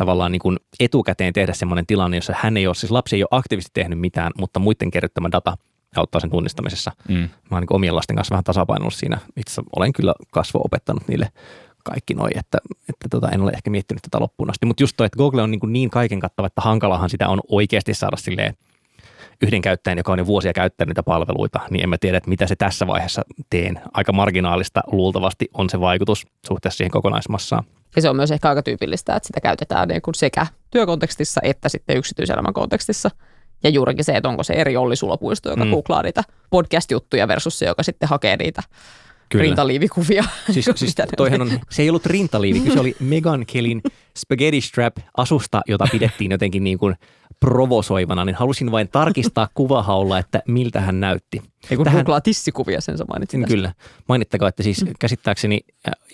tavallaan 0.00 0.32
niin 0.32 0.40
kuin 0.40 0.56
etukäteen 0.80 1.32
tehdä 1.32 1.52
semmoinen 1.52 1.86
tilanne, 1.86 2.16
jossa 2.16 2.34
hän 2.36 2.56
ei 2.56 2.66
ole, 2.66 2.74
siis 2.74 2.90
lapsi 2.90 3.16
ei 3.16 3.22
ole 3.22 3.28
aktiivisesti 3.30 3.70
tehnyt 3.74 4.00
mitään, 4.00 4.32
mutta 4.38 4.60
muiden 4.60 4.90
kerryttämä 4.90 5.28
data 5.32 5.56
auttaa 5.96 6.20
sen 6.20 6.30
tunnistamisessa. 6.30 6.92
Mm. 7.08 7.14
Mä 7.14 7.28
oon 7.50 7.60
niin 7.60 7.72
omien 7.72 7.96
lasten 7.96 8.16
kanssa 8.16 8.32
vähän 8.32 8.44
tasapainolla 8.44 8.90
siinä. 8.90 9.18
Itse 9.36 9.62
olen 9.76 9.92
kyllä 9.92 10.14
kasvo 10.30 10.60
opettanut 10.64 11.08
niille 11.08 11.28
kaikki 11.84 12.14
noi, 12.14 12.30
että, 12.34 12.58
että 12.88 13.08
tota, 13.10 13.28
en 13.30 13.40
ole 13.40 13.52
ehkä 13.54 13.70
miettinyt 13.70 14.02
tätä 14.02 14.20
loppuun 14.20 14.50
asti. 14.50 14.66
Mutta 14.66 14.82
just 14.82 14.96
toi, 14.96 15.06
että 15.06 15.16
Google 15.16 15.42
on 15.42 15.50
niin, 15.50 15.60
kuin 15.60 15.72
niin 15.72 15.90
kaiken 15.90 16.20
kattava, 16.20 16.46
että 16.46 16.60
hankalahan 16.60 17.10
sitä 17.10 17.28
on 17.28 17.40
oikeasti 17.48 17.94
saada 17.94 18.16
silleen 18.16 18.54
yhden 19.42 19.62
käyttäjän, 19.62 19.98
joka 19.98 20.12
on 20.12 20.18
jo 20.18 20.26
vuosia 20.26 20.52
käyttänyt 20.52 20.90
niitä 20.90 21.02
palveluita, 21.02 21.60
niin 21.70 21.82
en 21.82 21.88
mä 21.88 21.98
tiedä, 21.98 22.16
että 22.16 22.30
mitä 22.30 22.46
se 22.46 22.56
tässä 22.56 22.86
vaiheessa 22.86 23.22
teen. 23.50 23.80
Aika 23.92 24.12
marginaalista 24.12 24.80
luultavasti 24.92 25.48
on 25.54 25.70
se 25.70 25.80
vaikutus 25.80 26.26
suhteessa 26.46 26.76
siihen 26.76 26.90
kokonaismassaan. 26.90 27.64
Ja 27.96 28.02
se 28.02 28.10
on 28.10 28.16
myös 28.16 28.30
ehkä 28.30 28.48
aika 28.48 28.62
tyypillistä, 28.62 29.16
että 29.16 29.26
sitä 29.26 29.40
käytetään 29.40 29.88
niin 29.88 30.02
kuin 30.02 30.14
sekä 30.14 30.46
työkontekstissa 30.70 31.40
että 31.44 31.68
sitten 31.68 31.96
yksityiselämän 31.96 32.52
kontekstissa. 32.52 33.10
Ja 33.62 33.70
juurikin 33.70 34.04
se, 34.04 34.16
että 34.16 34.28
onko 34.28 34.42
se 34.42 34.52
eri 34.52 34.76
Olli 34.76 34.96
Sulapuisto, 34.96 35.50
joka 35.50 35.64
mm. 35.64 35.70
googlaa 35.70 36.02
niitä 36.02 36.24
podcast-juttuja 36.50 37.28
versus 37.28 37.58
se, 37.58 37.66
joka 37.66 37.82
sitten 37.82 38.08
hakee 38.08 38.36
niitä 38.36 38.62
Kyllä. 39.28 39.42
rintaliivikuvia. 39.42 40.24
Siis, 40.52 40.70
siis 40.74 40.94
toihan 41.16 41.42
on, 41.42 41.60
se 41.70 41.82
ei 41.82 41.88
ollut 41.88 42.06
rintaliivi, 42.06 42.70
se 42.72 42.80
oli 42.80 42.96
Megan 43.00 43.46
Kellin 43.46 43.82
spaghetti 44.18 44.60
strap 44.60 44.96
asusta, 45.16 45.60
jota 45.68 45.84
pidettiin 45.92 46.30
jotenkin 46.30 46.64
niin 46.64 46.78
kuin 46.78 46.94
provosoivana, 47.40 48.24
niin 48.24 48.36
halusin 48.36 48.70
vain 48.70 48.88
tarkistaa 48.88 49.48
kuvahaulla, 49.54 50.18
että 50.18 50.42
miltä 50.48 50.80
hän 50.80 51.00
näytti. 51.00 51.42
Ei 51.70 51.76
kun 51.76 51.84
Tähän, 51.84 51.98
googlaa 51.98 52.20
tissikuvia, 52.20 52.80
sen 52.80 52.98
sä 52.98 53.04
mainitsin 53.04 53.44
Kyllä. 53.48 53.72
Mainittakaa, 54.08 54.48
että 54.48 54.62
siis 54.62 54.84
mm. 54.84 54.92
käsittääkseni 54.98 55.60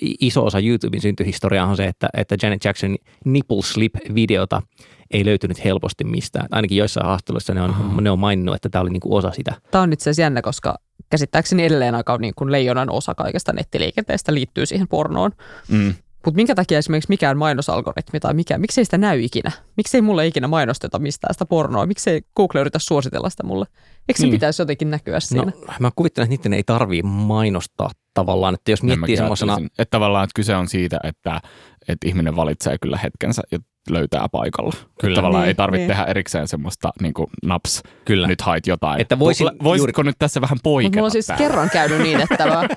iso 0.01 0.45
osa 0.45 0.59
YouTuben 0.59 1.01
syntyhistoriaa 1.01 1.67
on 1.67 1.77
se, 1.77 1.85
että, 1.85 2.09
että 2.17 2.37
Janet 2.43 2.65
Jackson 2.65 2.97
nipple 3.25 3.63
slip-videota 3.63 4.63
ei 5.11 5.25
löytynyt 5.25 5.65
helposti 5.65 6.05
mistään. 6.05 6.47
Ainakin 6.51 6.79
joissain 6.79 7.07
haastatteluissa 7.07 7.55
ne 7.55 7.63
on, 7.63 7.71
oh. 7.71 8.01
ne 8.01 8.11
on 8.11 8.19
maininnut, 8.19 8.55
että 8.55 8.69
tämä 8.69 8.83
oli 8.83 8.91
niinku 8.91 9.17
osa 9.17 9.31
sitä. 9.31 9.55
Tämä 9.71 9.83
on 9.83 9.93
itse 9.93 10.03
asiassa 10.03 10.23
jännä, 10.23 10.43
koska 10.43 10.75
käsittääkseni 11.11 11.65
edelleen 11.65 11.95
aika 11.95 12.19
niin 12.19 12.35
kuin 12.37 12.53
leijonan 12.53 12.91
osa 12.91 13.15
kaikesta 13.15 13.53
nettiliikenteestä 13.53 14.35
liittyy 14.35 14.67
siihen 14.67 14.89
pornoon. 14.89 15.31
Mm. 15.69 15.95
Mutta 16.25 16.37
minkä 16.37 16.55
takia 16.55 16.79
esimerkiksi 16.79 17.09
mikään 17.09 17.39
mainosalgoritmi 17.39 18.21
tai 18.21 18.35
mikä, 18.35 18.59
miksei 18.59 18.85
sitä 18.85 18.99
näy 18.99 19.21
ikinä? 19.25 19.53
Miksei 19.77 20.03
mulle 20.03 20.27
ikinä 20.27 20.49
mainosteta 20.49 20.99
mistään 20.99 21.35
sitä 21.35 21.47
pornoa? 21.47 21.87
Miksei 21.87 22.23
Google 22.37 22.61
yritä 22.61 22.79
suositella 22.79 23.31
sitä 23.31 23.43
mulle? 23.47 23.67
Eikö 24.09 24.19
se 24.19 24.23
niin. 24.23 24.33
pitäisi 24.33 24.63
jotenkin 24.63 24.91
näkyä 24.91 25.21
siinä? 25.21 25.45
No, 25.45 25.75
mä 25.81 25.91
kuvittelen, 25.97 26.25
että 26.25 26.37
niiden 26.37 26.57
ei 26.57 26.63
tarvii 26.65 27.03
mainostaa 27.03 27.91
tavallaan, 28.17 28.55
että 28.55 28.71
jos 28.71 28.83
miettii 28.83 29.17
semmoisena... 29.17 29.59
Että 29.79 29.91
tavallaan 29.91 30.25
että 30.25 30.35
kyse 30.35 30.57
on 30.57 30.69
siitä, 30.69 31.01
että, 31.05 31.41
että 31.89 32.09
ihminen 32.09 32.37
valitsee 32.37 32.79
kyllä 32.79 32.99
hetkensä 33.03 33.43
ja 33.53 33.59
löytää 33.91 34.29
paikalla. 34.33 34.73
Kyllä. 35.01 35.17
Tavallaan 35.17 35.43
niin, 35.43 35.49
ei 35.49 35.55
tarvitse 35.55 35.81
niin. 35.81 35.89
tehdä 35.89 36.05
erikseen 36.05 36.49
semmoista 36.49 36.91
niin 37.03 37.15
kuin, 37.15 37.27
naps, 37.45 37.83
kyllä. 38.05 38.27
nyt 38.27 38.41
hait 38.41 38.67
jotain. 38.67 39.01
Että 39.01 39.19
voisin, 39.19 39.47
Voisitko 39.65 40.01
juuri... 40.01 40.09
nyt 40.09 40.19
tässä 40.19 40.41
vähän 40.41 40.59
poiketa? 40.63 40.97
Mulla 40.97 41.07
on 41.07 41.11
siis 41.11 41.27
täällä? 41.27 41.45
kerran 41.45 41.71
käynyt 41.71 41.99
niin, 41.99 42.21
että 42.21 42.47
mä, 42.47 42.69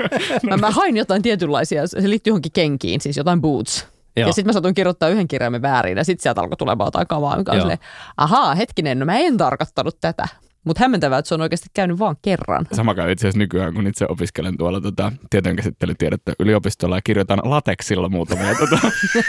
mä, 0.50 0.58
mä 0.58 0.72
hain 0.72 0.98
jotain 0.98 1.22
tietynlaisia, 1.22 1.88
se 1.88 2.10
liittyy 2.10 2.32
johonkin 2.32 2.52
kenkiin, 2.52 3.02
siis 3.02 3.18
jotain 3.18 3.42
boots. 3.42 3.88
Joo. 4.16 4.28
Ja 4.28 4.34
sitten 4.34 4.50
mä 4.50 4.54
satuin 4.54 4.76
kirjoittaa 4.76 5.10
yhden 5.10 5.28
kirjaimen 5.28 5.62
väärin 5.62 5.98
ja 5.98 6.04
sitten 6.04 6.24
sieltä 6.24 6.42
alkoi 6.42 6.58
tulemaan 6.58 6.88
jotain 6.88 7.08
kamaa, 7.08 7.38
mikä 7.38 7.52
on 7.52 7.60
silleen, 7.60 7.80
ahaa, 8.18 8.56
hetkinen, 8.56 9.00
no 9.00 9.06
mä 9.06 9.18
en 9.18 9.38
tarkoittanut 9.38 9.98
tätä. 10.02 10.28
Mutta 10.66 10.84
hämmentävää, 10.84 11.20
että 11.20 11.30
se 11.30 11.36
on 11.36 11.42
oikeasti 11.42 11.70
käynyt 11.74 12.00
vain 12.00 12.16
kerran. 12.22 12.66
Sama 12.72 12.96
käy 12.96 13.12
itse 13.12 13.28
asiassa 13.28 13.40
nykyään, 13.40 13.74
kun 13.74 13.88
itse 13.88 14.06
opiskelen 14.10 14.58
tuolla 14.58 14.82
tota, 14.82 15.12
tietojenkäsittelytiedettä 15.30 16.34
yliopistolla 16.40 16.98
ja 16.98 17.02
kirjoitan 17.02 17.40
lateksilla 17.44 18.10
muutamia 18.10 18.56
tota, 18.56 18.80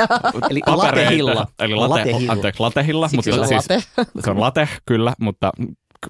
Eli 0.50 0.60
latehilla. 0.66 1.46
Eli 1.58 1.75
late, 1.75 1.88
latehilla. 1.88 2.32
Anteeksi, 2.32 2.60
latehilla. 2.60 3.08
mutta 3.14 3.30
se, 3.32 3.46
siis, 3.46 3.70
late. 3.70 3.82
se 4.20 4.30
on 4.30 4.40
late, 4.40 4.68
kyllä, 4.87 5.14
mutta 5.20 5.52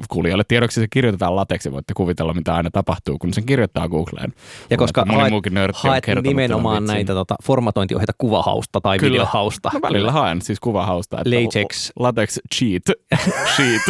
kuulijoille 0.09 0.45
tiedoksi 0.49 0.81
se 0.81 0.87
kirjoitetaan 0.91 1.37
lateksi, 1.37 1.73
voitte 1.73 1.95
kuvitella 1.95 2.35
mitä 2.35 2.55
aina 2.55 2.71
tapahtuu, 2.71 3.19
kun 3.19 3.35
sen 3.35 3.47
kirjoittaa 3.47 3.89
Googleen. 3.89 4.33
Ja 4.71 4.77
koska 4.77 5.05
haet, 5.75 6.07
haet 6.07 6.23
nimenomaan 6.23 6.85
näitä 6.85 7.13
tota, 7.13 7.35
formatointiohjeita 7.43 8.13
kuvahausta 8.19 8.81
tai 8.81 8.99
Kyllä. 8.99 9.13
videohausta. 9.13 9.71
No 9.75 9.81
välillä 9.83 10.13
haen 10.13 10.43
siis 10.43 10.61
kuvahausta. 10.61 11.17
Että 11.21 11.31
Latex. 11.31 11.91
Latex 11.99 12.39
cheat. 12.55 12.83
Sheet. 13.57 13.83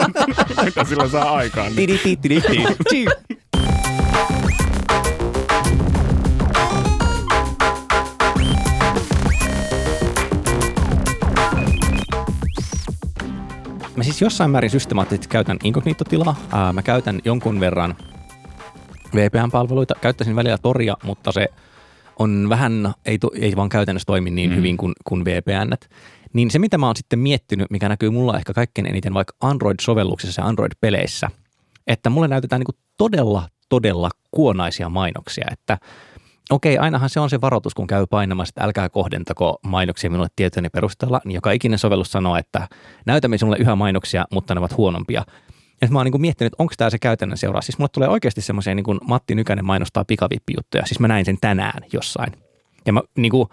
mitä 0.64 0.84
sillä 0.84 1.08
saa 1.08 1.34
aikaan? 1.34 1.72
Mä 14.04 14.06
siis 14.06 14.20
jossain 14.20 14.50
määrin 14.50 14.70
systemaattisesti 14.70 15.28
käytän 15.28 15.58
inkognito-tilaa. 15.64 16.36
Ää, 16.52 16.72
mä 16.72 16.82
käytän 16.82 17.20
jonkun 17.24 17.60
verran 17.60 17.96
VPN-palveluita. 19.14 19.94
Käyttäisin 20.00 20.36
välillä 20.36 20.58
Toria, 20.58 20.96
mutta 21.02 21.32
se 21.32 21.48
on 22.18 22.46
vähän, 22.48 22.94
ei, 23.06 23.18
to, 23.18 23.30
ei 23.40 23.56
vaan 23.56 23.68
käytännössä 23.68 24.06
toimi 24.06 24.30
niin 24.30 24.50
mm. 24.50 24.56
hyvin 24.56 24.76
kuin, 24.76 24.92
kuin 25.04 25.24
VPN. 25.24 25.88
Niin 26.32 26.50
se, 26.50 26.58
mitä 26.58 26.78
mä 26.78 26.86
oon 26.86 26.96
sitten 26.96 27.18
miettinyt, 27.18 27.70
mikä 27.70 27.88
näkyy 27.88 28.10
mulla 28.10 28.36
ehkä 28.36 28.52
kaikkein 28.52 28.86
eniten 28.86 29.14
vaikka 29.14 29.34
Android-sovelluksissa 29.40 30.42
ja 30.42 30.48
Android-peleissä, 30.48 31.30
että 31.86 32.10
mulle 32.10 32.28
näytetään 32.28 32.60
niin 32.60 32.80
todella, 32.96 33.48
todella 33.68 34.10
kuonaisia 34.30 34.88
mainoksia, 34.88 35.46
että– 35.52 35.78
okei, 36.50 36.78
ainahan 36.78 37.10
se 37.10 37.20
on 37.20 37.30
se 37.30 37.40
varoitus, 37.40 37.74
kun 37.74 37.86
käy 37.86 38.06
painamassa, 38.10 38.50
että 38.50 38.64
älkää 38.64 38.88
kohdentako 38.88 39.58
mainoksia 39.62 40.10
minulle 40.10 40.28
tietojeni 40.36 40.68
perusteella, 40.68 41.20
niin 41.24 41.34
joka 41.34 41.52
ikinen 41.52 41.78
sovellus 41.78 42.12
sanoo, 42.12 42.36
että 42.36 42.68
näytämme 43.06 43.38
sinulle 43.38 43.56
yhä 43.60 43.76
mainoksia, 43.76 44.24
mutta 44.30 44.54
ne 44.54 44.58
ovat 44.58 44.76
huonompia. 44.76 45.24
Ja 45.82 45.88
mä 45.88 45.98
oon 45.98 46.06
niin 46.06 46.20
miettinyt, 46.20 46.52
onko 46.58 46.74
tämä 46.76 46.90
se 46.90 46.98
käytännön 46.98 47.38
seura. 47.38 47.60
Siis 47.60 47.78
mulle 47.78 47.88
tulee 47.92 48.08
oikeasti 48.08 48.40
semmoisia, 48.40 48.74
niin 48.74 48.84
kuin 48.84 48.98
Matti 49.04 49.34
Nykänen 49.34 49.64
mainostaa 49.64 50.04
pikavippijuttuja. 50.04 50.86
Siis 50.86 51.00
mä 51.00 51.08
näin 51.08 51.24
sen 51.24 51.38
tänään 51.40 51.82
jossain. 51.92 52.32
Ja 52.86 52.92
mä 52.92 53.00
niin 53.16 53.30
kuin, 53.30 53.48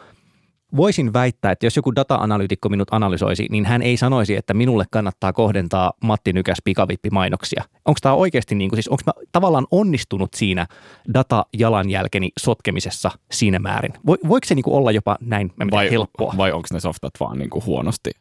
voisin 0.75 1.13
väittää, 1.13 1.51
että 1.51 1.65
jos 1.65 1.75
joku 1.75 1.95
data-analyytikko 1.95 2.69
minut 2.69 2.87
analysoisi, 2.91 3.47
niin 3.49 3.65
hän 3.65 3.81
ei 3.81 3.97
sanoisi, 3.97 4.35
että 4.35 4.53
minulle 4.53 4.85
kannattaa 4.91 5.33
kohdentaa 5.33 5.93
Matti 6.03 6.33
Nykäs 6.33 6.57
pikavippimainoksia. 6.63 7.63
Onko 7.85 7.97
tämä 8.01 8.15
oikeasti, 8.15 8.55
niin 8.55 8.69
kuin, 8.69 8.77
siis 8.77 8.87
onko 8.87 9.03
mä 9.05 9.13
tavallaan 9.31 9.67
onnistunut 9.71 10.33
siinä 10.33 10.67
data-jalanjälkeni 11.13 12.29
sotkemisessa 12.39 13.11
siinä 13.31 13.59
määrin? 13.59 13.93
Voiko 14.07 14.45
se 14.45 14.55
niin 14.55 14.63
kuin 14.63 14.75
olla 14.75 14.91
jopa 14.91 15.17
näin 15.21 15.51
vai, 15.71 15.91
helppoa? 15.91 16.33
Vai 16.37 16.51
onko 16.51 16.67
ne 16.73 16.79
softat 16.79 17.13
vaan 17.19 17.37
niin 17.37 17.49
kuin 17.49 17.65
huonosti 17.65 18.11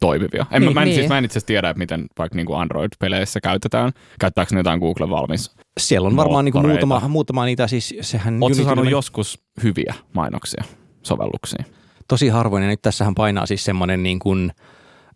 toimivia. 0.00 0.46
En, 0.50 0.62
niin, 0.62 0.74
mä, 0.74 0.82
en, 0.82 0.84
niin. 0.84 0.94
siis, 0.94 1.08
mä 1.08 1.18
en 1.18 1.24
itse 1.24 1.32
asiassa 1.32 1.46
tiedä, 1.46 1.70
että 1.70 1.78
miten 1.78 2.06
vaikka 2.18 2.36
niin 2.36 2.46
kuin 2.46 2.60
Android-peleissä 2.60 3.40
käytetään. 3.40 3.92
Käyttääkö 4.20 4.54
ne 4.54 4.60
jotain 4.60 4.80
Google 4.80 5.10
valmis? 5.10 5.54
Siellä 5.80 6.06
on 6.06 6.16
varmaan 6.16 6.44
niin 6.44 6.52
kuin 6.52 6.66
muutama, 6.66 7.08
muutama 7.08 7.44
niitä, 7.44 7.66
siis 7.66 7.94
sehän... 8.00 8.42
Oletko 8.42 8.64
saanut 8.64 8.90
joskus 8.90 9.42
hyviä 9.62 9.94
mainoksia 10.12 10.64
sovelluksiin? 11.02 11.79
Tosi 12.10 12.28
harvoin, 12.28 12.62
ja 12.62 12.68
nyt 12.68 12.82
tässähän 12.82 13.14
painaa 13.14 13.46
siis 13.46 13.64
semmoinen 13.64 14.02
niin 14.02 14.18
kuin, 14.18 14.52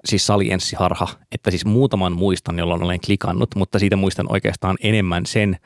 siis 0.04 0.26
salienssiharha, 0.26 1.08
että 1.32 1.50
siis 1.50 1.64
muutaman 1.64 2.12
muistan, 2.12 2.58
jolloin 2.58 2.82
olen 2.82 3.00
klikannut, 3.06 3.54
mutta 3.56 3.78
siitä 3.78 3.96
muistan 3.96 4.26
oikeastaan 4.28 4.76
enemmän 4.82 5.26
sen 5.26 5.56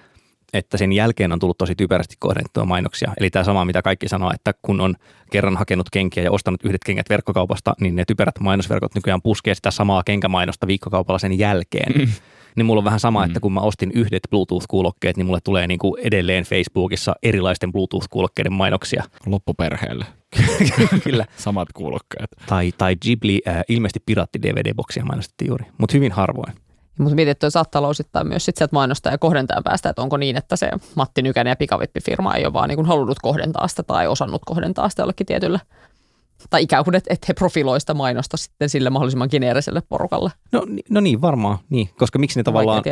että 0.52 0.76
sen 0.76 0.92
jälkeen 0.92 1.32
on 1.32 1.38
tullut 1.38 1.58
tosi 1.58 1.74
typerästi 1.74 2.16
kohdennettua 2.18 2.64
mainoksia. 2.64 3.12
Eli 3.20 3.30
tämä 3.30 3.44
sama, 3.44 3.64
mitä 3.64 3.82
kaikki 3.82 4.08
sanoo, 4.08 4.30
että 4.34 4.54
kun 4.62 4.80
on 4.80 4.94
kerran 5.30 5.56
hakenut 5.56 5.90
kenkiä 5.92 6.22
ja 6.22 6.32
ostanut 6.32 6.64
yhdet 6.64 6.84
kengät 6.84 7.10
verkkokaupasta, 7.10 7.74
niin 7.80 7.96
ne 7.96 8.04
typerät 8.04 8.40
mainosverkot 8.40 8.94
nykyään 8.94 9.22
puskee 9.22 9.54
sitä 9.54 9.70
samaa 9.70 10.02
kenkämainosta 10.02 10.66
viikkokaupalla 10.66 11.18
sen 11.18 11.38
jälkeen. 11.38 11.92
Mm. 11.98 12.12
Niin 12.56 12.66
mulla 12.66 12.78
on 12.78 12.84
vähän 12.84 13.00
sama, 13.00 13.24
että 13.24 13.40
kun 13.40 13.52
mä 13.52 13.60
ostin 13.60 13.92
yhdet 13.94 14.22
Bluetooth-kuulokkeet, 14.30 15.16
niin 15.16 15.26
mulle 15.26 15.40
tulee 15.44 15.66
niin 15.66 15.78
kuin 15.78 16.00
edelleen 16.06 16.44
Facebookissa 16.44 17.14
erilaisten 17.22 17.72
Bluetooth-kuulokkeiden 17.72 18.52
mainoksia. 18.52 19.04
Loppuperheelle. 19.26 20.06
Kyllä. 21.04 21.26
Samat 21.36 21.68
kuulokkeet. 21.74 22.30
Tai, 22.46 22.72
tai 22.78 22.96
Ghibli 22.96 23.42
äh, 23.48 23.62
ilmeisesti 23.68 24.02
piraatti 24.06 24.38
DVD-boksia 24.42 25.04
mainostettiin 25.04 25.48
juuri, 25.48 25.64
mutta 25.78 25.96
hyvin 25.96 26.12
harvoin. 26.12 26.54
Mutta 26.98 27.14
mietin, 27.14 27.30
että 27.30 27.50
saattaa 27.50 27.80
olla 27.80 27.88
osittain 27.88 28.28
myös 28.28 28.44
sit 28.44 28.56
sieltä 28.56 28.76
mainostaa 28.76 29.12
ja 29.12 29.18
kohdentajan 29.18 29.64
päästä, 29.64 29.88
että 29.90 30.02
onko 30.02 30.16
niin, 30.16 30.36
että 30.36 30.56
se 30.56 30.70
Matti 30.94 31.22
Nykänen 31.22 31.50
ja 31.50 31.56
pikavippifirma 31.56 32.34
ei 32.34 32.44
ole 32.44 32.52
vaan 32.52 32.68
niin 32.68 32.86
halunnut 32.86 33.18
kohdentaa 33.22 33.68
sitä 33.68 33.82
tai 33.82 34.06
osannut 34.06 34.42
kohdentaa 34.46 34.88
sitä 34.88 35.02
jollekin 35.02 35.26
tietyllä 35.26 35.60
tai 36.50 36.62
ikään 36.62 36.84
kuin, 36.84 36.94
että, 36.94 37.14
että 37.14 37.24
he 37.28 37.34
profiloista 37.34 37.94
mainosta 37.94 38.36
sitten 38.36 38.68
sille 38.68 38.90
mahdollisimman 38.90 39.28
geneeriselle 39.30 39.82
porukalle. 39.88 40.30
No, 40.52 40.66
no 40.90 41.00
niin, 41.00 41.20
varmaan 41.20 41.58
niin, 41.70 41.90
koska 41.98 42.18
miksi 42.18 42.38
ne 42.38 42.42
tavallaan, 42.42 42.82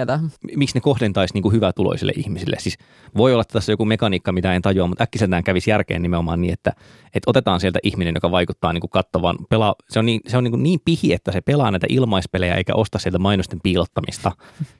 miksi 0.56 0.76
ne 0.76 0.80
kohdentaisi 0.80 1.34
niin 1.34 1.52
hyvää 1.52 1.72
tuloisille 1.72 2.12
ihmisille. 2.16 2.56
Siis 2.58 2.78
voi 3.16 3.32
olla, 3.32 3.40
että 3.40 3.52
tässä 3.52 3.72
joku 3.72 3.84
mekaniikka, 3.84 4.32
mitä 4.32 4.54
en 4.54 4.62
tajua, 4.62 4.86
mutta 4.86 5.02
äkkiseltään 5.02 5.44
kävisi 5.44 5.70
järkeen 5.70 6.02
nimenomaan 6.02 6.40
niin, 6.40 6.52
että, 6.52 6.72
että 7.14 7.30
otetaan 7.30 7.60
sieltä 7.60 7.78
ihminen, 7.82 8.14
joka 8.14 8.30
vaikuttaa 8.30 8.72
niin 8.72 8.90
kattavan, 8.90 9.36
pelaa, 9.50 9.74
se 9.88 9.98
on, 9.98 10.06
niin, 10.06 10.20
se 10.26 10.36
on 10.36 10.44
niin, 10.44 10.62
niin 10.62 10.80
pihi, 10.84 11.12
että 11.12 11.32
se 11.32 11.40
pelaa 11.40 11.70
näitä 11.70 11.86
ilmaispelejä 11.90 12.54
eikä 12.54 12.74
osta 12.74 12.98
sieltä 12.98 13.18
mainosten 13.18 13.60
piilottamista. 13.62 14.32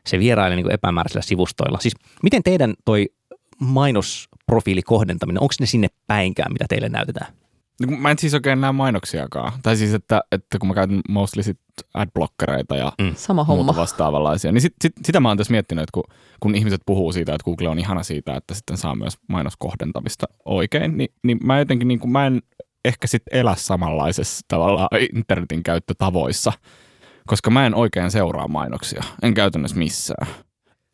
Se 0.06 0.18
vierailee 0.18 0.56
niin 0.56 0.72
epämääräisillä 0.72 1.22
sivustoilla. 1.22 1.78
Siis 1.80 1.94
miten 2.22 2.42
teidän 2.42 2.74
toi 2.84 3.06
mainosprofiili 3.60 4.82
kohdentaminen, 4.82 5.42
onko 5.42 5.54
ne 5.60 5.66
sinne 5.66 5.88
päinkään, 6.06 6.52
mitä 6.52 6.64
teille 6.68 6.88
näytetään? 6.88 7.32
No 7.80 7.96
mä 7.96 8.10
en 8.10 8.18
siis 8.18 8.34
oikein 8.34 8.60
näe 8.60 8.72
mainoksiakaan. 8.72 9.52
Tai 9.62 9.76
siis, 9.76 9.94
että, 9.94 10.22
että 10.32 10.58
kun 10.58 10.68
mä 10.68 10.74
käytän 10.74 11.00
mostly 11.08 11.42
sit 11.42 11.60
adblockereita 11.94 12.76
ja 12.76 12.92
mm. 13.02 13.14
Sama 13.16 13.44
homma. 13.44 13.76
vastaavanlaisia, 13.76 14.52
niin 14.52 14.62
sit, 14.62 14.74
sit, 14.80 14.92
sitä 15.04 15.20
mä 15.20 15.28
oon 15.28 15.36
tässä 15.36 15.50
miettinyt, 15.50 15.82
että 15.82 15.92
kun, 15.92 16.04
kun 16.40 16.54
ihmiset 16.54 16.80
puhuu 16.86 17.12
siitä, 17.12 17.34
että 17.34 17.44
Google 17.44 17.68
on 17.68 17.78
ihana 17.78 18.02
siitä, 18.02 18.36
että 18.36 18.54
sitten 18.54 18.76
saa 18.76 18.94
myös 18.94 19.18
mainoskohdentamista 19.28 20.26
oikein, 20.44 20.96
niin, 20.96 21.08
niin 21.22 21.38
mä 21.42 21.58
jotenkin 21.58 21.88
niin 21.88 21.98
kuin, 21.98 22.10
mä 22.10 22.26
en 22.26 22.42
ehkä 22.84 23.06
sitten 23.06 23.38
elä 23.40 23.54
samanlaisessa 23.58 24.40
tavalla 24.48 24.88
internetin 25.14 25.62
käyttötavoissa, 25.62 26.52
koska 27.26 27.50
mä 27.50 27.66
en 27.66 27.74
oikein 27.74 28.10
seuraa 28.10 28.48
mainoksia, 28.48 29.02
en 29.22 29.34
käytännössä 29.34 29.76
missään. 29.76 30.28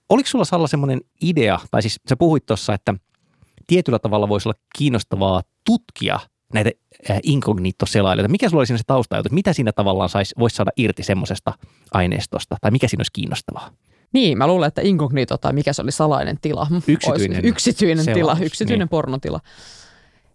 Oliko 0.08 0.28
sulla 0.28 0.44
Salla 0.44 0.66
semmoinen 0.66 1.00
idea, 1.22 1.58
tai 1.70 1.82
siis 1.82 2.00
sä 2.08 2.16
puhuit 2.16 2.46
tuossa, 2.46 2.74
että 2.74 2.94
tietyllä 3.66 3.98
tavalla 3.98 4.28
voisi 4.28 4.48
olla 4.48 4.58
kiinnostavaa 4.78 5.42
tutkia– 5.64 6.20
näitä 6.52 6.70
inkognito-selailijoita. 7.22 8.28
Mikä 8.28 8.48
sulla 8.48 8.60
oli 8.60 8.66
siinä 8.66 8.78
se 8.78 8.84
taustajutus? 8.86 9.32
Mitä 9.32 9.52
siinä 9.52 9.72
tavallaan 9.72 10.08
sais, 10.08 10.34
voisi 10.38 10.56
saada 10.56 10.70
irti 10.76 11.02
semmoisesta 11.02 11.52
aineistosta? 11.92 12.56
Tai 12.60 12.70
mikä 12.70 12.88
siinä 12.88 13.00
olisi 13.00 13.12
kiinnostavaa? 13.12 13.70
Niin, 14.12 14.38
mä 14.38 14.46
luulen, 14.46 14.68
että 14.68 14.82
inkognito 14.84 15.38
tai 15.38 15.52
mikä 15.52 15.72
se 15.72 15.82
oli 15.82 15.92
salainen 15.92 16.38
tila. 16.40 16.66
Yksityinen. 16.88 17.44
yksityinen 17.44 18.04
tila, 18.14 18.36
yksityinen 18.40 18.78
niin. 18.78 18.88
pornotila 18.88 19.40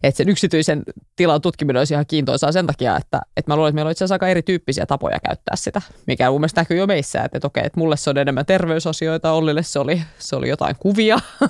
että 0.04 0.18
sen 0.18 0.30
yksityisen 0.30 0.84
tilan 1.16 1.42
tutkiminen 1.42 1.80
olisi 1.80 1.94
ihan 1.94 2.06
kiintoisaa 2.08 2.52
sen 2.52 2.68
takia, 2.68 2.98
että, 2.98 3.22
että 3.38 3.52
mä 3.52 3.56
luulen, 3.56 3.70
että 3.70 3.76
meillä 3.76 3.88
on 3.88 3.92
itse 3.92 4.04
asiassa 4.04 4.16
aika 4.16 4.28
erityyppisiä 4.28 4.86
tapoja 4.86 5.20
käyttää 5.26 5.56
sitä, 5.56 5.82
mikä 6.08 6.32
mun 6.32 6.42
mielestä 6.42 6.62
näkyy 6.62 6.78
jo 6.78 6.88
meissä, 6.88 7.24
että, 7.24 7.38
että 7.38 7.48
okei, 7.48 7.64
että 7.66 7.80
mulle 7.80 7.98
se 7.98 8.10
on 8.10 8.18
enemmän 8.18 8.46
terveysasioita, 8.46 9.32
Ollille 9.32 9.64
se 9.64 9.80
oli, 9.80 10.02
se 10.20 10.36
oli 10.36 10.50
jotain 10.50 10.76
kuvia. 10.80 11.20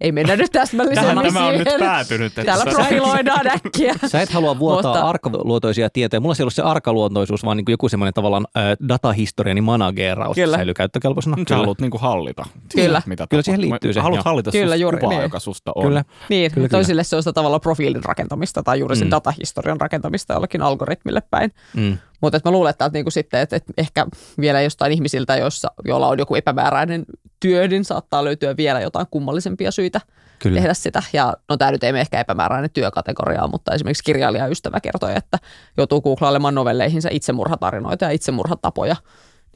Ei 0.00 0.12
mennä 0.12 0.36
nyt 0.36 0.52
täsmällisemmin 0.52 1.14
Tähän 1.14 1.34
tämä 1.34 1.46
on 1.46 1.58
nyt 1.58 1.68
päätynyt. 1.78 2.26
Että 2.26 2.44
Täällä 2.44 2.64
profiloidaan 2.64 3.46
äkkiä. 3.56 3.94
Sä 4.06 4.22
et 4.22 4.30
halua 4.30 4.58
vuotaa 4.58 4.92
Mutta... 4.92 5.08
arkaluontoisia 5.08 5.90
tietoja. 5.90 6.20
Mulla 6.20 6.34
ei 6.38 6.42
ollut 6.42 6.54
se 6.54 6.62
arkaluontoisuus, 6.62 7.44
vaan 7.44 7.56
niin 7.56 7.64
kuin 7.64 7.72
joku 7.72 7.88
semmoinen 7.88 8.14
tavallaan 8.14 8.46
äh, 8.56 8.62
datahistoriani 8.88 9.60
manageeraus 9.60 10.34
Kyllä. 10.34 10.56
säilyy 10.56 10.74
käyttökelpoisena. 10.74 11.36
Sä 11.48 11.56
haluat 11.56 11.80
niin 11.80 11.90
kuin 11.90 12.00
hallita. 12.00 12.46
Kyllä. 12.74 13.02
Mitä 13.06 13.26
Kyllä 13.30 13.42
siihen 13.42 13.60
liittyy 13.60 13.92
se. 13.92 14.00
Haluat 14.00 14.24
hallita 14.24 14.50
Kyllä, 14.50 14.76
juuri, 14.76 14.98
kuvaa, 14.98 15.12
niin. 15.12 15.22
joka 15.22 15.40
susta 15.40 15.72
on. 15.74 15.86
Kyllä. 15.86 16.04
Niin, 16.28 16.52
kyllä, 16.52 16.68
toisille 16.68 17.04
se 17.04 17.16
on 17.16 17.22
sitä 17.22 17.32
tavalla 17.32 17.60
profiilin 17.76 18.04
rakentamista 18.04 18.62
tai 18.62 18.78
juuri 18.78 18.96
sen 18.96 19.06
mm. 19.06 19.10
datahistorian 19.10 19.80
rakentamista 19.80 20.34
jollekin 20.34 20.62
algoritmille 20.62 21.22
päin. 21.30 21.52
Mm. 21.76 21.98
Mutta 22.20 22.40
mä 22.44 22.50
luulen, 22.50 22.70
että, 22.70 22.90
niinku 22.92 23.10
sitten, 23.10 23.40
että, 23.40 23.56
että 23.56 23.72
ehkä 23.76 24.06
vielä 24.40 24.60
jostain 24.60 24.92
ihmisiltä, 24.92 25.36
joissa, 25.36 25.68
joilla 25.84 26.08
on 26.08 26.18
joku 26.18 26.34
epämääräinen 26.34 27.04
työ, 27.40 27.68
niin 27.68 27.84
saattaa 27.84 28.24
löytyä 28.24 28.56
vielä 28.56 28.80
jotain 28.80 29.06
kummallisempia 29.10 29.70
syitä 29.70 30.00
Kyllä. 30.38 30.60
tehdä 30.60 30.74
sitä. 30.74 31.02
Ja 31.12 31.34
no 31.48 31.56
tämä 31.56 31.70
nyt 31.70 31.84
ei 31.84 31.92
ehkä 31.96 32.20
epämääräinen 32.20 32.70
työkategoria, 32.70 33.48
mutta 33.48 33.74
esimerkiksi 33.74 34.04
kirjailijaystävä 34.04 34.80
kertoi, 34.80 35.12
että 35.16 35.38
joutuu 35.76 36.00
googlailemaan 36.00 36.54
novelleihinsa 36.54 37.08
itsemurhatarinoita 37.12 38.04
ja 38.04 38.10
itsemurhatapoja. 38.10 38.96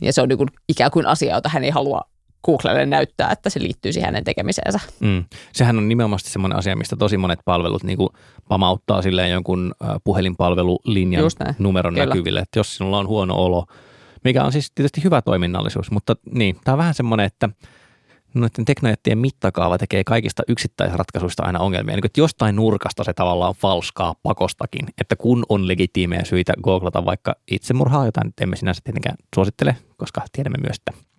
Ja 0.00 0.12
se 0.12 0.22
on 0.22 0.28
niin 0.28 0.38
kuin 0.38 0.48
ikään 0.68 0.90
kuin 0.90 1.06
asia, 1.06 1.34
jota 1.34 1.48
hän 1.48 1.64
ei 1.64 1.70
halua 1.70 2.00
Googlelle 2.44 2.86
näyttää, 2.86 3.32
että 3.32 3.50
se 3.50 3.60
liittyy 3.60 3.92
siihen 3.92 4.06
hänen 4.06 4.24
tekemiseensä. 4.24 4.80
Mm. 5.00 5.24
Sehän 5.52 5.78
on 5.78 5.88
nimenomaan 5.88 6.20
semmoinen 6.22 6.58
asia, 6.58 6.76
mistä 6.76 6.96
tosi 6.96 7.16
monet 7.16 7.40
palvelut 7.44 7.82
niin 7.82 7.98
kuin 7.98 8.08
pamauttaa 8.48 9.02
silleen 9.02 9.30
jonkun 9.30 9.74
puhelinpalvelulinjan 10.04 11.30
numeron 11.58 11.94
Kyllä. 11.94 12.06
näkyville, 12.06 12.40
että 12.40 12.58
jos 12.58 12.76
sinulla 12.76 12.98
on 12.98 13.08
huono 13.08 13.34
olo, 13.34 13.66
mikä 14.24 14.44
on 14.44 14.52
siis 14.52 14.72
tietysti 14.74 15.04
hyvä 15.04 15.22
toiminnallisuus, 15.22 15.90
mutta 15.90 16.16
niin, 16.30 16.56
tämä 16.64 16.72
on 16.72 16.78
vähän 16.78 16.94
semmoinen, 16.94 17.26
että 17.26 17.48
noiden 18.34 18.64
teknojättien 18.64 19.18
mittakaava 19.18 19.78
tekee 19.78 20.04
kaikista 20.04 20.42
yksittäisratkaisuista 20.48 21.42
aina 21.42 21.58
ongelmia. 21.58 21.96
Niin, 21.96 22.06
että 22.06 22.20
jostain 22.20 22.56
nurkasta 22.56 23.04
se 23.04 23.12
tavallaan 23.12 23.54
falskaa 23.54 24.14
pakostakin, 24.22 24.86
että 25.00 25.16
kun 25.16 25.44
on 25.48 25.68
legitiimejä 25.68 26.24
syitä 26.24 26.52
googlata 26.62 27.04
vaikka 27.04 27.36
itsemurhaa, 27.50 28.04
jota 28.04 28.24
nyt 28.24 28.40
emme 28.40 28.56
sinänsä 28.56 28.80
tietenkään 28.84 29.16
suosittele, 29.34 29.76
koska 29.96 30.22
tiedämme 30.32 30.58
myös, 30.62 30.76
että 30.76 31.09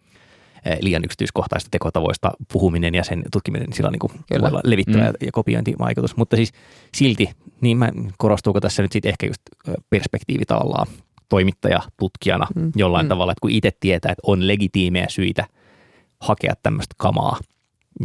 liian 0.81 1.05
yksityiskohtaista 1.05 1.67
tekotavoista 1.71 2.31
puhuminen 2.53 2.95
ja 2.95 3.03
sen 3.03 3.23
tutkiminen, 3.31 3.65
niin 3.65 3.75
sillä 3.75 3.87
on 3.87 3.91
niin 3.91 3.99
kuin 3.99 4.11
voi 4.41 4.49
olla 4.49 4.61
levittävä 4.63 5.09
mm. 5.09 5.13
ja 5.25 5.31
kopiointivaikutus. 5.31 6.17
Mutta 6.17 6.35
siis 6.35 6.53
silti, 6.95 7.29
niin 7.61 7.77
mä, 7.77 7.91
korostuuko 8.17 8.59
tässä 8.59 8.81
nyt 8.81 8.91
sitten 8.91 9.09
ehkä 9.09 9.25
just 9.25 9.41
perspektiivi 9.89 10.45
tavallaan 10.45 10.87
toimittaja, 11.29 11.81
tutkijana 11.97 12.47
mm. 12.55 12.71
jollain 12.75 13.05
mm. 13.05 13.09
tavalla, 13.09 13.31
että 13.31 13.41
kun 13.41 13.51
itse 13.51 13.71
tietää, 13.79 14.11
että 14.11 14.21
on 14.25 14.47
legitiimejä 14.47 15.05
syitä 15.09 15.45
hakea 16.19 16.53
tämmöistä 16.63 16.95
kamaa 16.97 17.39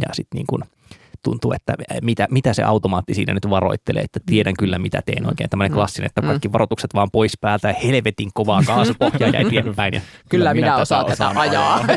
ja 0.01 0.13
sitten 0.13 0.37
niin 0.37 0.47
kuin– 0.47 0.63
tuntuu, 1.23 1.53
että 1.53 1.73
mitä, 2.01 2.27
mitä 2.31 2.53
se 2.53 2.63
automaatti 2.63 3.13
siinä 3.13 3.33
nyt 3.33 3.49
varoittelee, 3.49 4.03
että 4.03 4.19
tiedän 4.25 4.53
kyllä 4.59 4.79
mitä 4.79 5.01
teen 5.05 5.27
oikein. 5.27 5.49
Tämmöinen 5.49 5.71
mm. 5.71 5.75
klassinen, 5.75 6.05
että 6.05 6.21
kaikki 6.21 6.51
varoitukset 6.51 6.93
vaan 6.93 7.11
pois 7.11 7.37
päältä 7.41 7.67
ja 7.67 7.73
helvetin 7.73 8.29
kovaa 8.33 8.61
kaasupohjaa 8.67 9.29
ja 9.29 9.39
eteenpäin. 9.39 9.93
Ja 9.93 9.99
kyllä, 9.99 10.13
kyllä 10.29 10.53
minä, 10.53 10.67
minä 10.67 10.77
osaan 10.77 11.05
tätä 11.05 11.31
ajaa. 11.35 11.85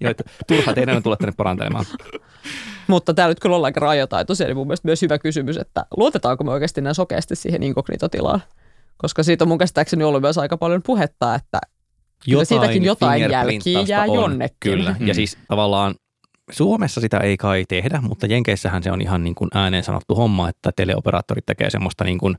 Joo, 0.00 0.10
että 0.10 0.24
turha 0.46 0.74
teidän 0.74 0.96
on 0.96 1.02
tulla 1.02 1.16
tänne 1.16 1.34
parantelemaan. 1.36 1.84
Mutta 2.86 3.14
tämä 3.14 3.28
nyt 3.28 3.40
kyllä 3.40 3.56
ollaan 3.56 3.72
kerran 3.72 3.90
ajotaitoisia, 3.90 4.46
niin 4.46 4.56
mun 4.56 4.66
mielestä 4.66 4.88
myös 4.88 5.02
hyvä 5.02 5.18
kysymys, 5.18 5.56
että 5.56 5.86
luotetaanko 5.96 6.44
me 6.44 6.50
oikeasti 6.50 6.80
näin 6.80 6.94
sokeasti 6.94 7.36
siihen 7.36 7.62
inkognitotilaan? 7.62 8.42
Koska 8.96 9.22
siitä 9.22 9.44
on 9.44 9.48
mun 9.48 9.58
käsittääkseni 9.58 10.04
ollut 10.04 10.22
myös 10.22 10.38
aika 10.38 10.56
paljon 10.56 10.82
puhetta, 10.82 11.34
että 11.34 11.58
jotain 12.26 12.46
siitäkin 12.46 12.84
jotain 12.84 13.30
jälkiä 13.30 13.80
jää 13.86 14.02
on, 14.02 14.14
jonnekin. 14.14 14.56
Kyllä, 14.60 14.96
ja 15.00 15.14
siis 15.14 15.38
tavallaan 15.48 15.94
Suomessa 16.50 17.00
sitä 17.00 17.18
ei 17.18 17.36
kai 17.36 17.64
tehdä, 17.68 18.00
mutta 18.00 18.26
Jenkeissähän 18.26 18.82
se 18.82 18.92
on 18.92 19.02
ihan 19.02 19.24
niin 19.24 19.34
kuin 19.34 19.50
ääneen 19.54 19.84
sanottu 19.84 20.14
homma, 20.14 20.48
että 20.48 20.70
teleoperaattorit 20.76 21.46
tekee 21.46 21.70
semmoista 21.70 22.04
niin 22.04 22.18
kuin 22.18 22.36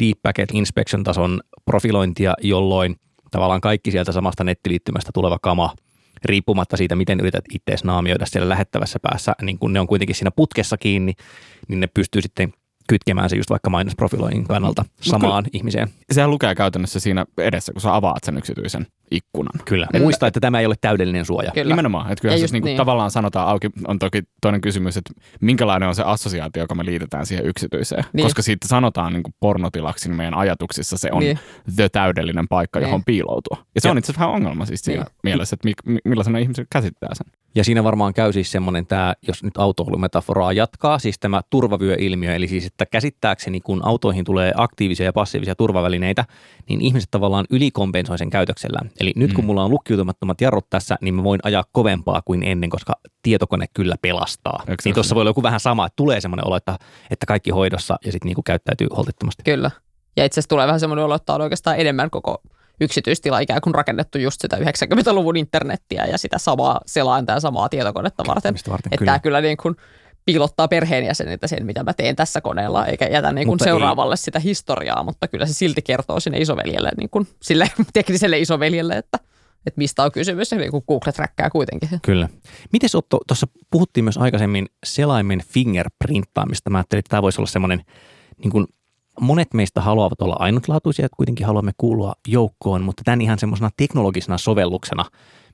deep 0.00 0.18
packet 0.22 0.48
inspection 0.52 1.04
tason 1.04 1.40
profilointia, 1.64 2.34
jolloin 2.42 2.96
tavallaan 3.30 3.60
kaikki 3.60 3.90
sieltä 3.90 4.12
samasta 4.12 4.44
nettiliittymästä 4.44 5.10
tuleva 5.14 5.38
kama, 5.42 5.74
riippumatta 6.24 6.76
siitä, 6.76 6.96
miten 6.96 7.20
yrität 7.20 7.44
itseäsi 7.54 7.86
naamioida 7.86 8.26
siellä 8.26 8.48
lähettävässä 8.48 8.98
päässä, 9.02 9.32
niin 9.42 9.58
kun 9.58 9.72
ne 9.72 9.80
on 9.80 9.86
kuitenkin 9.86 10.16
siinä 10.16 10.30
putkessa 10.30 10.76
kiinni, 10.76 11.12
niin 11.68 11.80
ne 11.80 11.86
pystyy 11.86 12.22
sitten 12.22 12.52
kytkemään 12.90 13.30
se 13.30 13.36
just 13.36 13.50
vaikka 13.50 13.70
mainosprofiloinnin 13.70 14.44
kannalta 14.44 14.84
samaan 15.00 15.44
Kyllä. 15.44 15.50
ihmiseen. 15.52 15.88
Sehän 16.12 16.30
lukee 16.30 16.54
käytännössä 16.54 17.00
siinä 17.00 17.26
edessä, 17.38 17.72
kun 17.72 17.80
sä 17.82 17.94
avaat 17.94 18.24
sen 18.24 18.38
yksityisen 18.38 18.86
ikkunan. 19.10 19.60
Kyllä. 19.64 19.86
Et, 19.94 20.02
Muista, 20.02 20.26
että 20.26 20.40
tämä 20.40 20.60
ei 20.60 20.66
ole 20.66 20.74
täydellinen 20.80 21.24
suoja. 21.24 21.50
Kyllä. 21.50 21.72
Nimenomaan. 21.72 22.12
Että 22.12 22.22
kyllä 22.22 22.38
se 22.38 22.46
niin 22.52 22.64
niin. 22.64 22.76
tavallaan 22.76 23.10
sanotaan 23.10 23.48
auki, 23.48 23.70
on 23.86 23.98
toki 23.98 24.22
toinen 24.40 24.60
kysymys, 24.60 24.96
että 24.96 25.12
minkälainen 25.40 25.88
on 25.88 25.94
se 25.94 26.02
assosiaatio, 26.02 26.62
joka 26.62 26.74
me 26.74 26.84
liitetään 26.84 27.26
siihen 27.26 27.46
yksityiseen. 27.46 28.04
Niin. 28.12 28.24
Koska 28.24 28.42
siitä 28.42 28.68
sanotaan 28.68 29.12
niin 29.12 29.22
kuin 29.22 29.34
pornotilaksi, 29.40 30.08
niin 30.08 30.16
meidän 30.16 30.34
ajatuksissa 30.34 30.98
se 30.98 31.08
on 31.12 31.20
niin. 31.20 31.38
the 31.76 31.88
täydellinen 31.88 32.48
paikka, 32.48 32.78
niin. 32.78 32.86
johon 32.86 33.04
piiloutua. 33.04 33.56
Ja 33.74 33.80
se 33.80 33.88
ja. 33.88 33.92
on 33.92 33.98
itse 33.98 34.12
asiassa 34.12 34.20
vähän 34.20 34.34
ongelma 34.34 34.66
siis 34.66 34.80
siinä 34.80 35.02
niin. 35.02 35.12
mielessä, 35.24 35.54
että 35.54 35.68
mi- 35.86 35.98
millaisena 36.04 36.38
ihmiset 36.38 36.66
käsittää 36.70 37.10
sen. 37.12 37.40
Ja 37.54 37.64
siinä 37.64 37.84
varmaan 37.84 38.14
käy 38.14 38.32
siis 38.32 38.52
semmoinen 38.52 38.86
tämä, 38.86 39.14
jos 39.22 39.42
nyt 39.42 39.56
autoilumetaforaa 39.56 40.52
jatkaa, 40.52 40.98
siis 40.98 41.18
tämä 41.18 41.40
turvavyöilmiö, 41.50 42.34
eli 42.34 42.48
siis, 42.48 42.66
että 42.84 42.92
käsittääkseni 42.92 43.60
kun 43.60 43.80
autoihin 43.84 44.24
tulee 44.24 44.52
aktiivisia 44.56 45.06
ja 45.06 45.12
passiivisia 45.12 45.54
turvavälineitä, 45.54 46.24
niin 46.68 46.80
ihmiset 46.80 47.10
tavallaan 47.10 47.46
ylikompensoi 47.50 48.18
sen 48.18 48.30
käytöksellään. 48.30 48.90
Eli 49.00 49.12
nyt 49.16 49.32
kun 49.32 49.44
Mm. 49.44 49.46
mulla 49.46 49.64
on 49.64 49.70
lukkiutumattomat 49.70 50.40
jarrut 50.40 50.70
tässä, 50.70 50.96
niin 51.00 51.14
mä 51.14 51.24
voin 51.24 51.40
ajaa 51.42 51.64
kovempaa 51.72 52.22
kuin 52.24 52.42
ennen, 52.42 52.70
koska 52.70 52.92
tietokone 53.22 53.66
kyllä 53.74 53.94
pelastaa. 54.02 54.62
Eikö 54.68 54.82
Niin 54.84 54.94
tuossa 54.94 55.14
voi 55.14 55.20
olla 55.20 55.30
joku 55.30 55.42
vähän 55.42 55.60
sama, 55.60 55.86
että 55.86 55.96
tulee 55.96 56.20
semmoinen 56.20 56.46
olo, 56.46 56.56
että, 56.56 56.78
että 57.10 57.26
kaikki 57.26 57.50
hoidossa 57.50 57.96
ja 58.04 58.12
sitten 58.12 58.26
niinku 58.26 58.42
käyttäytyy 58.42 58.86
holtittomasti. 58.96 59.42
Kyllä. 59.42 59.70
Ja 60.16 60.24
itse 60.24 60.34
asiassa 60.40 60.48
tulee 60.48 60.66
vähän 60.66 60.80
semmoinen 60.80 61.04
olo, 61.04 61.14
että 61.14 61.34
on 61.34 61.40
oikeastaan 61.40 61.78
enemmän 61.78 62.10
koko 62.10 62.42
yksityistila 62.80 63.38
ikään 63.38 63.60
kuin 63.60 63.74
rakennettu 63.74 64.18
just 64.18 64.40
sitä 64.40 64.56
90-luvun 64.56 65.36
internettiä 65.36 66.06
ja 66.06 66.18
sitä 66.18 66.38
samaa 66.38 66.80
selainta 66.86 67.32
ja 67.32 67.40
samaa 67.40 67.68
tietokonetta 67.68 68.24
varten. 68.26 68.54
Varten, 68.68 68.88
Että 68.92 68.96
kyllä. 68.98 69.10
tämä 69.12 69.18
kyllä 69.18 69.40
niin 69.40 69.56
kuin 69.56 69.76
piilottaa 70.32 70.68
perheenjäseniltä 70.68 71.46
sen, 71.46 71.66
mitä 71.66 71.84
mä 71.84 71.92
teen 71.92 72.16
tässä 72.16 72.40
koneella, 72.40 72.86
eikä 72.86 73.06
jätä 73.06 73.32
niin 73.32 73.46
kuin 73.46 73.52
Mutta 73.52 73.64
ei- 73.64 73.70
seuraavalle 73.70 74.16
sitä 74.16 74.38
historiaa, 74.38 75.02
mutta 75.02 75.28
kyllä 75.28 75.46
se 75.46 75.52
silti 75.54 75.82
kertoo 75.82 76.20
sinne 76.20 76.38
isoveljelle, 76.38 76.90
niin 76.96 77.10
kuin 77.10 77.28
sille 77.42 77.70
tekniselle 77.92 78.38
isoveljelle, 78.38 78.96
että, 78.96 79.18
että 79.66 79.78
mistä 79.78 80.02
on 80.02 80.12
kysymys, 80.12 80.52
ja 80.52 80.58
niin 80.58 80.70
kuin 80.70 80.84
Google 80.88 81.12
träkkää 81.12 81.50
kuitenkin. 81.50 81.88
Kyllä. 82.02 82.28
Miten 82.72 82.90
Otto, 82.94 83.20
tuossa 83.28 83.46
puhuttiin 83.70 84.04
myös 84.04 84.18
aikaisemmin 84.18 84.66
selaimen 84.86 85.42
fingerprinttaamista. 85.52 86.70
Mä 86.70 86.78
ajattelin, 86.78 86.98
että 86.98 87.10
tämä 87.10 87.22
voisi 87.22 87.40
olla 87.40 87.50
semmoinen, 87.50 87.82
niin 88.38 88.50
kuin 88.50 88.66
monet 89.20 89.54
meistä 89.54 89.80
haluavat 89.80 90.22
olla 90.22 90.36
ainutlaatuisia, 90.38 91.06
että 91.06 91.16
kuitenkin 91.16 91.46
haluamme 91.46 91.72
kuulua 91.78 92.12
joukkoon, 92.28 92.82
mutta 92.82 93.02
tämän 93.04 93.20
ihan 93.20 93.38
semmoisena 93.38 93.70
teknologisena 93.76 94.38
sovelluksena, 94.38 95.04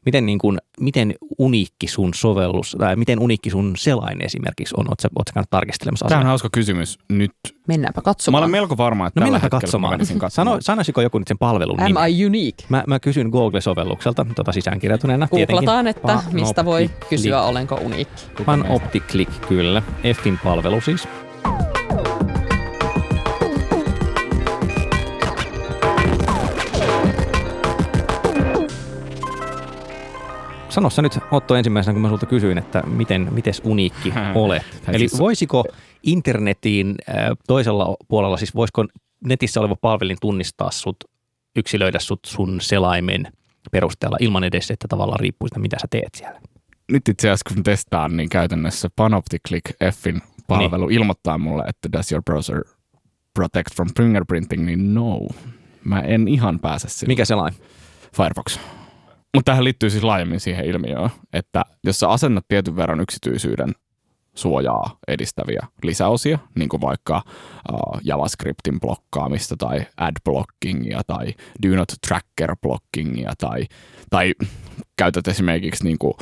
miten, 0.06 0.26
niin 0.26 0.38
kuin, 0.38 0.58
miten 0.80 1.14
uniikki 1.38 1.88
sun 1.88 2.14
sovellus, 2.14 2.76
tai 2.78 2.96
miten 2.96 3.18
uniikki 3.20 3.50
sun 3.50 3.74
selain 3.76 4.24
esimerkiksi 4.24 4.74
on, 4.78 4.88
ootko 4.88 5.02
sä, 5.02 5.08
ootko 5.16 5.30
sä 5.30 5.34
käynyt 5.34 5.50
tarkistelemassa 5.50 6.06
Tämä 6.08 6.20
on 6.20 6.26
hauska 6.26 6.48
kysymys 6.52 6.98
nyt. 7.08 7.32
Mennäänpä 7.68 7.98
Mä 7.98 8.02
katsomaan. 8.02 8.42
olen 8.42 8.50
melko 8.50 8.76
varma, 8.76 9.06
että 9.06 9.20
No 9.20 9.26
tällä 9.26 9.38
hetkellä 9.38 9.60
katsomaan. 9.60 9.92
Mä 9.92 9.98
katsomaan. 9.98 10.30
Sano, 10.30 10.56
sanoisiko 10.60 11.00
joku 11.00 11.18
nyt 11.18 11.28
sen 11.28 11.38
palvelun 11.38 11.80
Am 11.80 11.86
nimen? 11.86 12.10
I 12.10 12.26
unique? 12.26 12.66
Mä, 12.68 12.84
mä 12.86 13.00
kysyn 13.00 13.28
Google-sovellukselta 13.28 14.26
tuota 14.34 14.52
sisäänkirjautuneena. 14.52 15.28
Googlataan, 15.28 15.86
että 15.86 16.22
mistä 16.32 16.64
voi 16.64 16.90
kysyä, 17.10 17.42
olenko 17.42 17.74
uniikki. 17.82 18.22
Panoptic 18.44 19.02
Click, 19.06 19.48
kyllä. 19.48 19.82
Effin 20.04 20.38
palvelu 20.44 20.80
siis. 20.80 21.08
Sano 30.76 30.90
sä 30.90 31.02
nyt 31.02 31.18
Otto 31.30 31.54
ensimmäisenä, 31.54 31.92
kun 31.92 32.02
mä 32.02 32.08
sulta 32.08 32.26
kysyin, 32.26 32.58
että 32.58 32.82
miten 32.86 33.28
mites 33.34 33.62
uniikki 33.64 34.12
olet. 34.34 34.62
Eli 34.88 34.98
siis- 34.98 35.18
voisiko 35.18 35.64
internetin 36.02 36.94
äh, 37.08 37.16
toisella 37.46 37.96
puolella, 38.08 38.36
siis 38.36 38.54
voisiko 38.54 38.84
netissä 39.24 39.60
oleva 39.60 39.76
palvelin 39.76 40.16
tunnistaa 40.20 40.70
sut, 40.70 40.96
yksilöidä 41.56 41.98
sut 41.98 42.20
sun 42.26 42.60
selaimen 42.60 43.32
perusteella 43.72 44.16
ilman 44.20 44.44
edes, 44.44 44.70
että 44.70 44.88
tavallaan 44.88 45.20
riippuu 45.20 45.48
siitä, 45.48 45.58
mitä 45.60 45.76
sä 45.80 45.86
teet 45.90 46.14
siellä? 46.14 46.40
Nyt 46.92 47.08
itse 47.08 47.30
asiassa 47.30 47.54
kun 47.54 47.62
testaan, 47.62 48.16
niin 48.16 48.28
käytännössä 48.28 48.88
Panoptic 48.96 49.40
Click 49.48 49.64
Fin 49.94 50.22
palvelu 50.48 50.86
Niin. 50.86 50.96
ilmoittaa 51.00 51.38
mulle, 51.38 51.64
että 51.68 51.92
does 51.92 52.12
your 52.12 52.22
browser 52.22 52.62
protect 53.34 53.74
from 53.76 53.88
fingerprinting, 53.96 54.64
niin 54.66 54.94
no. 54.94 55.20
Mä 55.84 56.00
en 56.00 56.28
ihan 56.28 56.58
pääse 56.58 56.88
sille. 56.88 57.10
Mikä 57.10 57.24
selain? 57.24 57.54
Firefox. 58.16 58.58
Mutta 59.36 59.52
tähän 59.52 59.64
liittyy 59.64 59.90
siis 59.90 60.04
laajemmin 60.04 60.40
siihen 60.40 60.64
ilmiöön, 60.64 61.10
että 61.32 61.64
jos 61.84 62.00
sä 62.00 62.08
asennat 62.08 62.44
tietyn 62.48 62.76
verran 62.76 63.00
yksityisyyden 63.00 63.72
suojaa 64.34 64.98
edistäviä 65.08 65.66
lisäosia, 65.82 66.38
niin 66.54 66.68
kuin 66.68 66.80
vaikka 66.80 67.22
uh, 67.72 68.00
JavaScriptin 68.04 68.80
blokkaamista 68.80 69.56
tai 69.56 69.86
ad-blockingia 69.96 71.00
tai 71.06 71.34
do 71.62 71.76
not 71.76 71.88
tracker 72.08 72.56
blockingia 72.62 73.32
tai, 73.38 73.66
tai 74.10 74.34
käytät 74.96 75.28
esimerkiksi 75.28 75.84
niin 75.84 75.98
kuin 75.98 76.14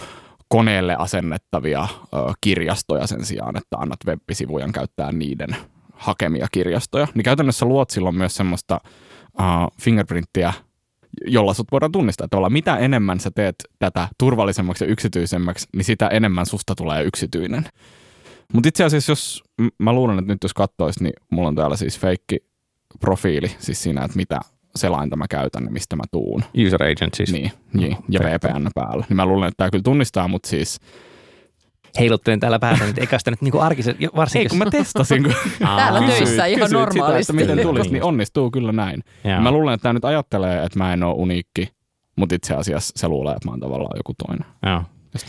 koneelle 0.49 0.97
asennettavia 0.99 1.83
uh, 1.83 2.35
kirjastoja 2.41 3.07
sen 3.07 3.25
sijaan, 3.25 3.57
että 3.57 3.77
annat 3.77 3.99
web-sivujen 4.07 4.73
käyttää 4.73 5.13
niiden 5.13 5.57
hakemia 5.93 6.47
kirjastoja, 6.53 7.09
niin 7.15 7.25
käytännössä 7.25 7.67
luot 7.67 7.91
silloin 7.91 8.17
myös 8.17 8.37
semmoista 8.37 8.81
uh, 9.41 9.79
fingerprinttiä, 9.83 10.53
jolla 11.27 11.55
sut 11.55 11.73
voidaan 11.73 11.93
tunnistaa. 11.93 12.25
Että 12.25 12.51
mitä 12.51 12.77
enemmän 12.77 13.21
sä 13.21 13.31
teet 13.35 13.57
tätä 13.79 14.09
turvallisemmaksi 14.19 14.85
ja 14.85 14.91
yksityisemmäksi, 14.91 15.69
niin 15.77 15.85
sitä 15.85 16.09
enemmän 16.09 16.47
susta 16.47 16.75
tulee 16.75 17.03
yksityinen. 17.05 17.65
Mutta 18.53 18.69
itse 18.69 18.85
asiassa, 18.85 19.13
jos 19.13 19.43
mä 19.79 19.93
luulen, 19.93 20.19
että 20.19 20.33
nyt 20.33 20.43
jos 20.43 20.55
katsois, 20.55 21.01
niin 21.01 21.13
mulla 21.31 21.49
on 21.49 21.55
täällä 21.55 21.77
siis 21.77 21.99
feikki 21.99 22.39
profiili, 23.01 23.51
siis 23.59 23.83
siinä, 23.83 24.05
että 24.05 24.17
mitä 24.17 24.41
selainta 24.77 25.17
mä 25.17 25.25
käytän 25.31 25.65
ja 25.65 25.71
mistä 25.71 25.97
mä 25.97 26.03
tuun. 26.13 26.45
User 26.67 26.83
agent 26.83 27.15
siis. 27.15 27.33
Niin, 27.33 27.53
niin, 27.73 27.97
ja 28.09 28.21
VPN 28.21 28.69
päällä. 28.75 29.05
Niin 29.09 29.17
mä 29.17 29.27
luulen, 29.27 29.49
että 29.49 29.57
tämä 29.57 29.71
kyllä 29.71 29.83
tunnistaa, 29.83 30.29
mutta 30.29 30.49
siis... 30.49 30.81
Heiluttelen 31.99 32.41
täällä 32.41 32.59
päätä 32.59 32.85
nyt, 32.87 32.99
eikä 32.99 33.19
sitä 33.19 33.31
nyt 33.31 33.43
niinku 33.43 33.59
arkisen, 33.61 33.97
varsinkin 34.17 34.45
Ei, 34.47 34.49
kun 34.49 34.59
mä 34.59 34.71
testasin, 34.71 35.23
kun 35.23 35.35
Täällä 35.59 36.01
Aa. 36.01 36.07
töissä 36.07 36.47
ihan 36.47 36.61
kysyit 36.61 36.73
normaalisti. 36.73 37.33
Sitä, 37.33 37.43
että 37.43 37.53
miten 37.53 37.67
tulisi, 37.69 37.85
Niin. 37.89 37.93
niin 37.93 38.03
onnistuu 38.03 38.51
kyllä 38.51 38.73
näin. 38.73 39.03
Joo. 39.25 39.41
Mä 39.41 39.51
luulen, 39.51 39.75
että 39.75 39.83
tämä 39.83 39.93
nyt 39.93 40.05
ajattelee, 40.05 40.65
että 40.65 40.79
mä 40.79 40.93
en 40.93 41.03
ole 41.03 41.15
uniikki, 41.15 41.69
mutta 42.17 42.35
itse 42.35 42.55
asiassa 42.55 42.93
se 42.97 43.09
luulee, 43.09 43.35
että 43.35 43.49
mä 43.49 43.53
oon 43.53 43.61
tavallaan 43.61 43.97
joku 43.97 44.15
toinen. 44.27 44.47
Joo. 44.67 44.83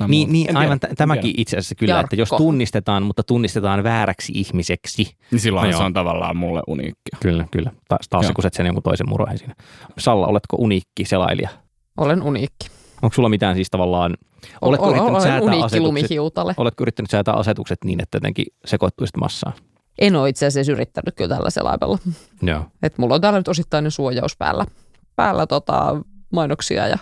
Niin, 0.08 0.32
niin 0.32 0.50
En 0.50 0.58
aivan 0.58 0.80
tiedä, 0.80 0.96
tämäkin 0.96 1.22
tiedä. 1.22 1.36
itse 1.42 1.58
asiassa 1.58 1.76
kyllä, 1.76 2.00
että 2.00 2.16
jos 2.16 2.30
Jarkko. 2.32 2.38
tunnistetaan, 2.44 3.04
mutta 3.04 3.24
tunnistetaan 3.24 3.84
vääräksi 3.84 4.32
ihmiseksi. 4.36 5.16
Niin 5.32 5.40
silloin 5.40 5.72
No 5.72 5.78
se 5.78 5.84
on 5.84 5.94
tavallaan 5.94 6.38
mulle 6.38 6.62
uniikki. 6.68 7.10
Kyllä, 7.22 7.46
kyllä. 7.52 7.72
Taas, 7.88 8.10
taas 8.10 8.32
kuset 8.36 8.54
sen 8.54 8.66
jonkun 8.66 8.84
toisen 8.84 9.10
murheen 9.10 9.38
siinä. 9.38 9.56
Salla, 9.98 10.28
oletko 10.28 10.58
uniikki 10.60 11.06
selailija? 11.06 11.50
Olen 11.98 12.24
uniikki. 12.24 12.68
Onko 13.02 13.14
sulla 13.14 13.30
mitään 13.30 13.56
siis 13.56 13.70
tavallaan, 13.70 14.14
oletko 14.62 14.86
Ol- 14.86 14.92
yrittänyt 14.92 15.12
olen 15.12 15.22
säätää 15.22 15.64
asetukset, 15.64 16.58
oletko 16.58 16.84
yrittänyt 16.84 17.10
säätää 17.10 17.34
asetukset 17.34 17.80
niin, 17.86 18.04
että 18.04 18.16
jotenkin 18.16 18.46
sekoittuisit 18.66 19.18
massaan? 19.18 19.54
En 20.00 20.16
ole 20.16 20.30
itse 20.30 20.46
asiassa 20.46 20.72
yrittänyt 20.72 21.16
kyllä 21.16 21.36
tällä 21.36 21.50
selaimella. 21.50 21.98
Joo. 22.42 22.66
Et 22.84 22.98
mulla 22.98 23.16
on 23.16 23.22
täällä 23.22 23.40
nyt 23.40 23.48
osittainen 23.48 23.92
suojaus 23.92 24.38
päällä, 24.38 24.66
päällä 25.16 25.48
tota, 25.48 26.02
mainoksia 26.32 26.88
ja 26.88 26.98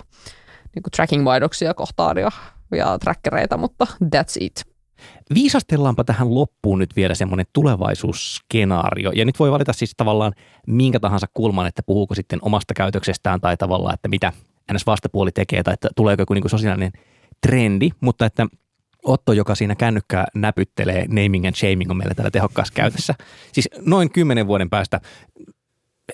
niin 0.75 0.83
tracking-mainoksia 0.95 1.73
kohtaan 1.73 2.17
ja, 2.17 2.31
ja 2.75 2.97
trackereita, 2.99 3.57
mutta 3.57 3.87
that's 4.03 4.37
it. 4.39 4.63
Viisastellaanpa 5.33 6.03
tähän 6.03 6.35
loppuun 6.35 6.79
nyt 6.79 6.95
vielä 6.95 7.15
semmoinen 7.15 7.45
tulevaisuusskenaario. 7.53 9.11
Ja 9.11 9.25
nyt 9.25 9.39
voi 9.39 9.51
valita 9.51 9.73
siis 9.73 9.93
tavallaan 9.97 10.33
minkä 10.67 10.99
tahansa 10.99 11.27
kulman, 11.33 11.67
että 11.67 11.83
puhuuko 11.85 12.15
sitten 12.15 12.39
omasta 12.41 12.73
käytöksestään 12.73 13.41
tai 13.41 13.57
tavallaan, 13.57 13.93
että 13.93 14.07
mitä 14.07 14.33
ns. 14.73 14.85
vastapuoli 14.85 15.31
tekee 15.31 15.63
tai 15.63 15.73
että 15.73 15.89
tuleeko 15.95 16.21
joku 16.21 16.33
niin 16.33 16.49
sosiaalinen 16.49 16.91
trendi, 17.47 17.89
mutta 18.01 18.25
että 18.25 18.47
Otto, 19.03 19.33
joka 19.33 19.55
siinä 19.55 19.75
kännykkää 19.75 20.25
näpyttelee, 20.35 21.05
naming 21.07 21.47
and 21.47 21.55
shaming 21.55 21.91
on 21.91 21.97
meillä 21.97 22.13
täällä 22.13 22.31
tehokkaassa 22.31 22.73
käytössä. 22.73 23.15
Siis 23.51 23.69
noin 23.85 24.11
kymmenen 24.11 24.47
vuoden 24.47 24.69
päästä, 24.69 25.01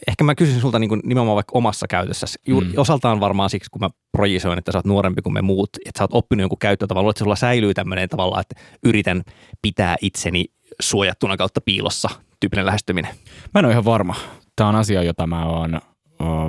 ehkä 0.07 0.23
mä 0.23 0.35
kysyn 0.35 0.61
sulta 0.61 0.79
niin 0.79 0.89
kuin 0.89 1.01
nimenomaan 1.03 1.35
vaikka 1.35 1.57
omassa 1.57 1.87
käytössä. 1.87 2.27
Juuri 2.47 2.67
Mm. 2.67 2.73
osaltaan 2.77 3.19
varmaan 3.19 3.49
siksi, 3.49 3.69
kun 3.69 3.81
mä 3.81 3.89
projisoin, 4.11 4.59
että 4.59 4.71
sä 4.71 4.77
oot 4.77 4.85
nuorempi 4.85 5.21
kuin 5.21 5.33
me 5.33 5.41
muut, 5.41 5.69
että 5.85 5.97
sä 5.97 6.03
oot 6.03 6.13
oppinut 6.13 6.41
jonkun 6.41 6.59
käyttötavan, 6.59 7.09
että 7.09 7.19
sulla 7.23 7.35
säilyy 7.35 7.73
tämmöinen 7.73 8.09
tavalla, 8.09 8.41
että 8.41 8.55
yritän 8.83 9.21
pitää 9.61 9.95
itseni 10.01 10.45
suojattuna 10.81 11.37
kautta 11.37 11.61
piilossa 11.61 12.09
tyyppinen 12.39 12.65
lähestyminen. 12.65 13.11
Mä 13.53 13.59
en 13.59 13.65
ole 13.65 13.71
ihan 13.71 13.85
varma. 13.85 14.15
Tämä 14.55 14.69
on 14.69 14.75
asia, 14.75 15.03
jota 15.03 15.27
mä 15.27 15.45
oon 15.45 15.81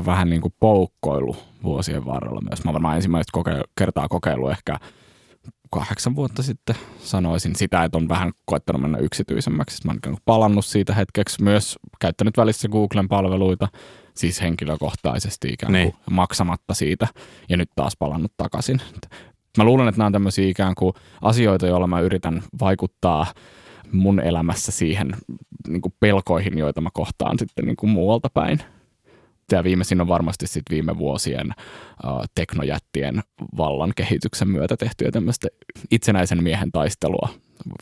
vähän 0.06 0.30
niin 0.30 0.40
kuin 0.40 0.54
poukkoillut 0.61 1.48
vuosien 1.62 2.04
varrella 2.04 2.40
myös. 2.40 2.64
Mä 2.64 2.72
varmaan 2.72 2.96
ensimmäistä 2.96 3.38
koke- 3.38 3.64
kertaa 3.78 4.09
kokeillut 4.09 4.50
ehkä 4.50 4.78
kahdeksan 5.70 6.16
vuotta 6.16 6.42
sitten 6.42 6.76
sanoisin 6.98 7.56
sitä, 7.56 7.85
että 7.85 7.98
on 7.98 8.09
vähän 8.09 8.33
koettanut 8.44 8.83
mennä 8.83 8.98
yksityisemmäksi. 8.98 9.87
Mä 9.87 9.92
oon 9.92 10.00
kuin 10.02 10.16
palannut 10.24 10.64
siitä 10.64 10.94
hetkeksi 10.94 11.42
myös 11.42 11.78
käyttänyt 12.00 12.37
välissä 12.37 12.68
Googlen 12.68 13.09
palveluita, 13.09 13.68
siis 14.14 14.40
henkilökohtaisesti 14.40 15.48
ikään 15.48 15.72
kuin 15.72 15.83
Niin. 15.83 15.94
maksamatta 16.11 16.74
siitä 16.74 17.09
ja 17.48 17.56
nyt 17.56 17.70
taas 17.76 17.96
palannut 17.98 18.33
takaisin. 18.37 18.80
Mä 19.59 19.64
luulen, 19.64 19.88
että 19.88 19.98
nämä 19.98 20.06
on 20.06 20.12
tämmöisiä 20.12 20.48
ikään 20.48 20.74
kuin 20.74 20.92
asioita, 21.22 21.66
joilla 21.66 21.87
mä 21.87 22.00
yritän 22.00 22.42
vaikuttaa 22.61 23.26
mun 23.92 24.20
elämässä 24.20 24.72
siihen 24.72 25.16
niin 25.68 25.80
kuin 25.83 25.94
pelkoihin, 26.00 26.59
joita 26.59 26.80
mä 26.80 26.88
kohtaan 26.92 27.38
sitten 27.38 27.64
niin 27.64 27.76
kuin 27.76 27.90
muualta 27.90 28.28
päin. 28.35 28.61
Ja 29.57 29.65
viimeisin 29.65 30.01
on 30.01 30.09
varmasti 30.09 30.47
sit 30.47 30.63
viime 30.71 30.99
vuosien 30.99 31.47
uh, 31.49 32.25
teknojättien 32.35 33.23
vallan 33.57 33.93
kehityksen 33.97 34.49
myötä 34.49 34.77
tehtyä 34.77 35.11
tämmöistä 35.11 35.49
itsenäisen 35.91 36.43
miehen 36.43 36.73
taistelua 36.73 37.29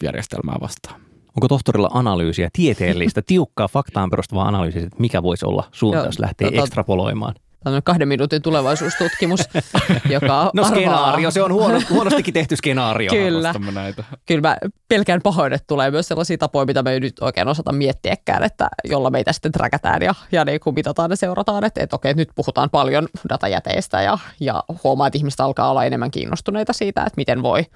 järjestelmää 0.03 0.57
vastaan. 0.61 1.01
Onko 1.37 1.49
tohtorilla 1.49 1.91
analyysiä, 1.93 2.49
tieteellistä, 2.53 3.23
tiukkaa 3.27 3.69
faktaan 3.69 4.11
perustuvaa 4.11 4.49
analyysiä, 4.49 4.83
että 4.83 5.01
mikä 5.01 5.23
voisi 5.23 5.47
olla 5.47 5.69
suunta, 5.73 6.05
jos 6.05 6.19
lähtee 6.19 6.49
tota- 6.49 6.61
ekstrapoloimaan? 6.61 7.35
Tämmöinen 7.65 7.83
kahden 7.83 8.09
minuutin 8.09 8.43
tulevaisuustutkimus, 8.43 9.41
joka 10.11 10.51
No 10.55 10.63
arvaa- 10.63 10.77
skenaario, 10.77 11.31
se 11.31 11.43
on 11.43 11.53
huono, 11.53 11.81
huonostikin 11.91 12.35
tehty 12.35 12.57
skenaario. 12.57 13.11
Kyllä. 13.11 13.55
Näitä. 13.75 14.05
Kyllä 14.27 14.41
mä 14.41 14.57
pelkään 14.89 15.23
pahoin, 15.23 15.53
että 15.53 15.65
tulee 15.67 15.91
myös 15.91 16.09
sellaisia 16.09 16.39
tapoja, 16.39 16.67
mitä 16.67 16.83
me 16.83 16.93
ei 16.93 17.01
nyt 17.01 17.19
oikein 17.21 17.49
osata 17.49 17.73
miettiäkään, 17.73 18.43
että 18.45 18.69
jolla 18.85 19.11
meitä 19.11 19.33
sitten 19.33 19.53
träkätään 19.53 20.03
ja, 20.03 20.15
ja 20.33 20.45
niin 20.45 20.61
kuin 20.61 20.75
mitataan 20.75 21.11
ja 21.11 21.17
seurataan, 21.17 21.65
että, 21.65 21.83
että 21.83 21.97
okei, 21.97 22.15
nyt 22.15 22.29
puhutaan 22.35 22.71
paljon 22.71 23.09
datajäteistä 23.29 24.03
ja, 24.03 24.19
ja 24.41 24.65
huomaa, 24.85 25.07
että 25.07 25.19
ihmiset 25.19 25.41
alkaa 25.41 25.71
olla 25.71 25.85
enemmän 25.85 26.11
kiinnostuneita 26.11 26.73
siitä, 26.73 27.01
että 27.01 27.17
miten 27.17 27.43
voi, 27.43 27.67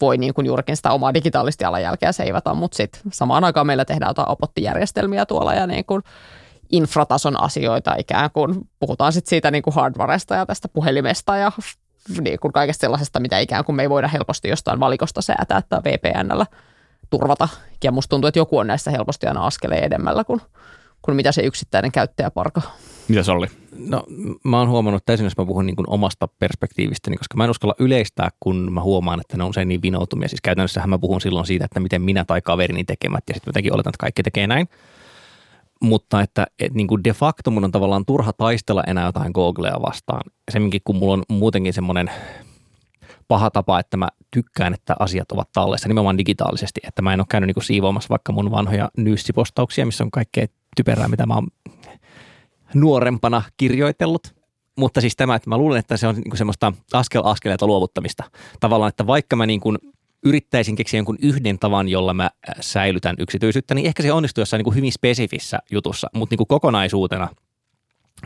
voi 0.00 0.18
niin 0.18 0.34
kuin 0.34 0.46
juurikin 0.46 0.76
sitä 0.76 0.92
omaa 0.92 1.14
digitaalista 1.14 1.64
jalanjälkeä 1.64 2.12
seivata, 2.12 2.54
mutta 2.54 2.76
sitten 2.76 3.02
samaan 3.12 3.44
aikaan 3.44 3.66
meillä 3.66 3.84
tehdään 3.84 4.10
jotain 4.10 4.28
opottijärjestelmiä 4.30 5.26
tuolla 5.26 5.54
ja 5.54 5.66
niin 5.66 5.84
kuin 5.84 6.02
infratason 6.72 7.40
asioita 7.40 7.94
ikään 7.98 8.30
kuin. 8.30 8.54
Puhutaan 8.78 9.12
sitten 9.12 9.30
siitä 9.30 9.50
niin 9.50 9.62
kuin 9.62 9.74
hardwaresta 9.74 10.34
ja 10.34 10.46
tästä 10.46 10.68
puhelimesta 10.68 11.36
ja 11.36 11.52
niin 12.20 12.40
kuin 12.40 12.52
kaikesta 12.52 12.80
sellaisesta, 12.80 13.20
mitä 13.20 13.38
ikään 13.38 13.64
kuin 13.64 13.76
me 13.76 13.82
ei 13.82 13.90
voida 13.90 14.08
helposti 14.08 14.48
jostain 14.48 14.80
valikosta 14.80 15.22
säätää 15.22 15.62
tai 15.68 15.80
VPNllä 15.84 16.46
turvata. 17.10 17.48
Ja 17.84 17.92
musta 17.92 18.08
tuntuu, 18.10 18.28
että 18.28 18.38
joku 18.38 18.58
on 18.58 18.66
näissä 18.66 18.90
helposti 18.90 19.26
aina 19.26 19.46
askeleen 19.46 19.84
edemmällä 19.84 20.24
kuin, 20.24 20.40
kuin 21.02 21.16
mitä 21.16 21.32
se 21.32 21.42
yksittäinen 21.42 21.92
käyttäjäparka. 21.92 22.62
Mitä 23.08 23.22
se 23.22 23.32
oli? 23.32 23.46
No 23.78 24.04
mä 24.44 24.58
oon 24.58 24.68
huomannut 24.68 25.02
täysin, 25.06 25.24
jos 25.24 25.36
mä 25.36 25.46
puhun 25.46 25.66
niin 25.66 25.76
kuin 25.76 25.90
omasta 25.90 26.28
perspektiivistäni, 26.38 27.16
koska 27.16 27.36
mä 27.36 27.44
en 27.44 27.50
uskalla 27.50 27.74
yleistää, 27.78 28.30
kun 28.40 28.72
mä 28.72 28.82
huomaan, 28.82 29.20
että 29.20 29.36
ne 29.36 29.44
on 29.44 29.50
usein 29.50 29.68
niin 29.68 29.82
vinoutumia. 29.82 30.28
Siis 30.28 30.40
käytännössähän 30.40 30.90
mä 30.90 30.98
puhun 30.98 31.20
silloin 31.20 31.46
siitä, 31.46 31.64
että 31.64 31.80
miten 31.80 32.02
minä 32.02 32.24
tai 32.24 32.40
kaverini 32.42 32.84
tekemät 32.84 33.24
ja 33.28 33.34
sitten 33.34 33.48
jotenkin 33.48 33.74
oletan, 33.74 33.90
että 33.90 34.00
kaikki 34.00 34.22
tekee 34.22 34.46
näin. 34.46 34.68
Mutta 35.80 36.20
että 36.20 36.46
et 36.58 36.74
niin 36.74 36.86
kuin 36.86 37.04
de 37.04 37.12
facto 37.12 37.50
mun 37.50 37.64
on 37.64 37.72
tavallaan 37.72 38.04
turha 38.06 38.32
taistella 38.32 38.84
enää 38.86 39.06
jotain 39.06 39.32
Googlea 39.34 39.82
vastaan. 39.82 40.22
Semminkin 40.50 40.80
kun 40.84 40.96
mulla 40.96 41.12
on 41.12 41.22
muutenkin 41.28 41.72
semmoinen 41.72 42.10
paha 43.28 43.50
tapa, 43.50 43.80
että 43.80 43.96
mä 43.96 44.08
tykkään, 44.30 44.74
että 44.74 44.96
asiat 44.98 45.32
ovat 45.32 45.52
tallessa 45.52 45.88
nimenomaan 45.88 46.18
digitaalisesti. 46.18 46.80
Että 46.84 47.02
mä 47.02 47.12
en 47.14 47.20
ole 47.20 47.26
käynyt 47.28 47.46
niin 47.46 47.54
kuin 47.54 47.64
siivoamassa 47.64 48.08
vaikka 48.08 48.32
mun 48.32 48.50
vanhoja 48.50 48.90
nyyssipostauksia, 48.96 49.86
missä 49.86 50.04
on 50.04 50.10
kaikkea 50.10 50.46
typerää, 50.76 51.08
mitä 51.08 51.26
mä 51.26 51.34
oon 51.34 51.48
nuorempana 52.74 53.42
kirjoitellut. 53.56 54.34
Mutta 54.78 55.00
siis 55.00 55.16
tämä, 55.16 55.34
että 55.34 55.50
mä 55.50 55.58
luulen, 55.58 55.78
että 55.78 55.96
se 55.96 56.06
on 56.06 56.14
niin 56.14 56.36
semmoista 56.36 56.72
askel 56.92 57.22
askeleita 57.24 57.66
luovuttamista. 57.66 58.24
Tavallaan, 58.60 58.88
että 58.88 59.06
vaikka 59.06 59.36
mä 59.36 59.46
niin 59.46 59.60
kuin 59.60 59.78
yrittäisin 60.24 60.76
keksiä 60.76 60.98
jonkun 60.98 61.18
yhden 61.22 61.58
tavan, 61.58 61.88
jolla 61.88 62.14
mä 62.14 62.24
äh, 62.24 62.54
säilytän 62.60 63.16
yksityisyyttä, 63.18 63.74
niin 63.74 63.86
ehkä 63.86 64.02
se 64.02 64.12
onnistuu 64.12 64.42
jossain 64.42 64.58
niin 64.58 64.64
kuin 64.64 64.76
hyvin 64.76 64.92
spesifissä 64.92 65.58
jutussa. 65.70 66.10
Mutta 66.14 66.32
niin 66.32 66.38
kuin 66.38 66.48
kokonaisuutena 66.48 67.28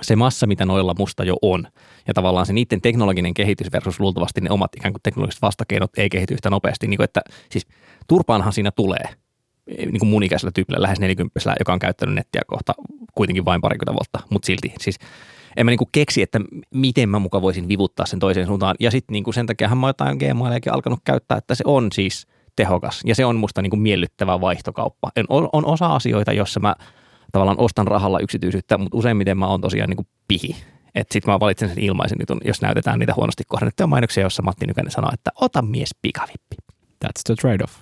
se 0.03 0.17
massa, 0.17 0.47
mitä 0.47 0.67
noilla 0.67 0.95
musta 0.99 1.25
jo 1.25 1.37
on, 1.43 1.67
ja 2.09 2.15
tavallaan 2.15 2.47
se 2.47 2.53
niiden 2.53 2.81
teknologinen 2.81 3.35
kehitys 3.35 3.73
versus 3.73 4.01
luultavasti 4.01 4.41
ne 4.41 4.51
omat 4.51 4.71
ikään 4.77 4.93
kuin 4.93 5.03
teknologiset 5.03 5.43
vastakeinot 5.43 5.99
ei 5.99 6.09
kehity 6.09 6.35
yhtä 6.35 6.51
nopeasti. 6.51 6.87
Niin 6.87 6.99
kuin, 6.99 7.05
että 7.05 7.21
siis 7.51 7.67
turpaanhan 8.09 8.53
siinä 8.53 8.71
tulee 8.71 9.03
niin 9.67 9.99
kuin 9.99 10.09
mun 10.09 10.23
ikäisellä 10.23 10.53
tyypillä, 10.55 10.83
lähes 10.83 11.01
40 11.01 11.41
joka 11.59 11.73
on 11.73 11.79
käyttänyt 11.79 12.15
nettiä 12.15 12.43
kohta 12.47 12.75
kuitenkin 13.15 13.45
vain 13.45 13.61
parikymmentä 13.61 13.93
vuotta, 13.93 14.21
mutta 14.31 14.47
silti 14.47 14.75
siis 14.81 14.99
en 15.57 15.67
mä 15.67 15.71
niin 15.71 15.79
kuin 15.79 15.89
keksi, 15.93 16.23
että 16.23 16.41
miten 16.75 17.09
mä 17.09 17.19
muka 17.19 17.43
voisin 17.43 17.69
vivuttaa 17.69 18.07
sen 18.07 18.19
toiseen 18.19 18.47
suuntaan. 18.47 18.77
Ja 18.81 18.91
sitten 18.91 19.13
niin 19.13 19.25
kuin 19.25 19.35
sen 19.35 19.47
takia 19.47 19.75
mä 19.75 19.89
jotain 19.89 20.19
Gmaileakin 20.19 20.73
alkanut 20.73 21.01
käyttää, 21.05 21.39
että 21.39 21.55
se 21.55 21.65
on 21.67 21.93
siis 21.93 22.27
tehokas 22.57 23.01
ja 23.05 23.15
se 23.15 23.25
on 23.25 23.37
musta 23.37 23.63
niin 23.63 23.71
kuin 23.71 23.81
miellyttävä 23.81 24.41
vaihtokauppa. 24.41 25.11
En, 25.17 25.25
on, 25.29 25.49
on 25.53 25.67
osa 25.67 25.87
asioita, 25.87 26.33
jossa 26.33 26.61
mä 26.61 26.75
tavallaan 27.33 27.61
ostan 27.61 27.87
rahalla 27.87 28.19
yksityisyyttä, 28.19 28.79
mutta 28.79 28.99
useimmiten 28.99 29.39
mä 29.39 29.47
oon 29.47 29.61
tosiaan 29.61 29.91
niin 29.91 29.97
kuin 29.97 30.09
pihi. 30.29 30.57
Että 30.95 31.13
sit 31.13 31.27
mä 31.27 31.41
valitsen 31.41 31.69
sen 31.69 31.79
ilmaisen 31.79 32.19
jutun, 32.21 32.41
jos 32.45 32.63
näytetään 32.63 32.99
niitä 32.99 33.15
huonosti 33.17 33.43
kohdennettuja 33.47 33.87
mainoksia, 33.87 34.23
jossa 34.23 34.43
Matti 34.43 34.67
Nykänen 34.67 34.91
sanoo, 34.91 35.11
että 35.15 35.31
ota 35.41 35.63
mies 35.63 35.91
pikavippi. 36.03 36.57
That's 37.05 37.23
the 37.27 37.35
trade-off. 37.35 37.81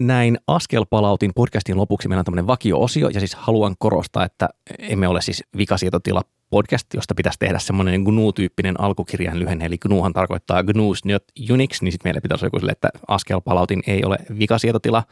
Näin 0.00 0.38
askelpalautin 0.46 1.32
podcastin 1.34 1.76
lopuksi. 1.76 2.08
Meillä 2.08 2.20
on 2.20 2.24
tämmöinen 2.24 2.46
vakio-osio 2.46 3.08
ja 3.08 3.20
siis 3.20 3.34
haluan 3.34 3.74
korostaa, 3.78 4.24
että 4.24 4.48
emme 4.78 5.08
ole 5.08 5.22
siis 5.22 5.44
vikasietotila 5.56 6.22
podcast, 6.50 6.86
josta 6.94 7.14
pitäisi 7.14 7.38
tehdä 7.38 7.58
semmoinen 7.58 8.02
GNU-tyyppinen 8.02 8.80
alkukirjan 8.80 9.38
lyhenne, 9.38 9.64
eli 9.64 9.78
GNUhan 9.78 10.12
tarkoittaa 10.12 10.62
GNU's 10.62 11.12
not 11.12 11.24
Unix, 11.52 11.82
niin 11.82 11.92
sitten 11.92 12.08
meillä 12.08 12.20
pitäisi 12.20 12.46
joku 12.46 12.58
sille, 12.58 12.72
että 12.72 12.88
askelpalautin 13.08 13.82
ei 13.86 14.04
ole 14.04 14.16
vikasietotila, 14.38 15.02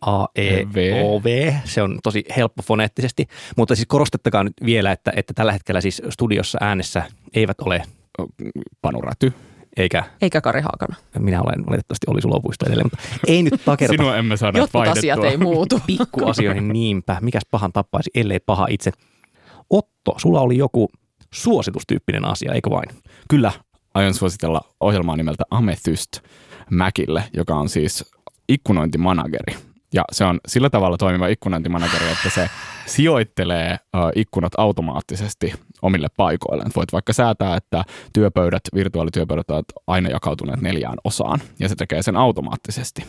A-E-O-V, 0.00 1.52
se 1.64 1.82
on 1.82 1.98
tosi 2.02 2.24
helppo 2.36 2.62
foneettisesti, 2.62 3.26
mutta 3.56 3.74
siis 3.74 3.86
korostettakaa 3.86 4.44
nyt 4.44 4.54
vielä, 4.64 4.92
että, 4.92 5.12
että 5.16 5.34
tällä 5.34 5.52
hetkellä 5.52 5.80
siis 5.80 6.02
studiossa 6.08 6.58
äänessä 6.60 7.02
eivät 7.34 7.60
ole 7.60 7.82
Panu. 8.82 9.00
Eikä 9.78 10.04
Eikä 10.22 10.40
Kari 10.40 10.60
Haakana. 10.60 10.96
minä 11.18 11.42
olen 11.42 11.66
valitettavasti 11.66 12.06
oli 12.10 12.22
Sulopuisto 12.22 12.66
edelleen, 12.66 12.86
mutta 12.92 12.98
ei 13.26 13.42
nyt 13.42 13.60
takerta 13.64 13.92
Sinua 13.92 14.16
emme 14.16 14.36
saa 14.36 14.52
Jotkut 14.54 14.74
vaihdettua. 14.74 14.98
asiat 14.98 15.24
ei 15.24 15.36
muutu. 15.36 15.80
pikkuasioihin 15.86 16.68
niinpä. 16.68 17.16
Mikäs 17.20 17.42
pahan 17.50 17.72
tappaisi, 17.72 18.10
ellei 18.14 18.40
paha 18.40 18.66
itse. 18.70 18.90
Otto, 19.70 20.14
sulla 20.16 20.40
oli 20.40 20.56
joku 20.56 20.88
suositustyyppinen 21.34 22.24
asia, 22.24 22.52
eikö 22.52 22.70
vain? 22.70 22.88
Kyllä, 23.30 23.52
aion 23.94 24.14
suositella 24.14 24.60
ohjelmaa 24.80 25.16
nimeltä 25.16 25.44
Amethyst 25.50 26.10
Macille, 26.70 27.24
joka 27.36 27.54
on 27.54 27.68
siis 27.68 28.04
ikkunointimanageri. 28.48 29.56
Ja 29.92 30.04
se 30.12 30.24
on 30.24 30.40
sillä 30.46 30.70
tavalla 30.70 30.96
toimiva 30.96 31.26
ikkunointimanageri, 31.26 32.04
että 32.12 32.30
se 32.30 32.50
sijoittelee 32.86 33.76
ikkunat 34.14 34.52
automaattisesti 34.58 35.54
omille 35.82 36.08
paikoilleen. 36.16 36.70
Voit 36.76 36.92
vaikka 36.92 37.12
säätää, 37.12 37.56
että 37.56 37.84
työpöydät, 38.12 38.62
virtuaalityöpöydät 38.74 39.50
ovat 39.50 39.66
aina 39.86 40.10
jakautuneet 40.10 40.60
neljään 40.60 40.96
osaan, 41.04 41.40
ja 41.58 41.68
se 41.68 41.74
tekee 41.74 42.02
sen 42.02 42.16
automaattisesti, 42.16 43.04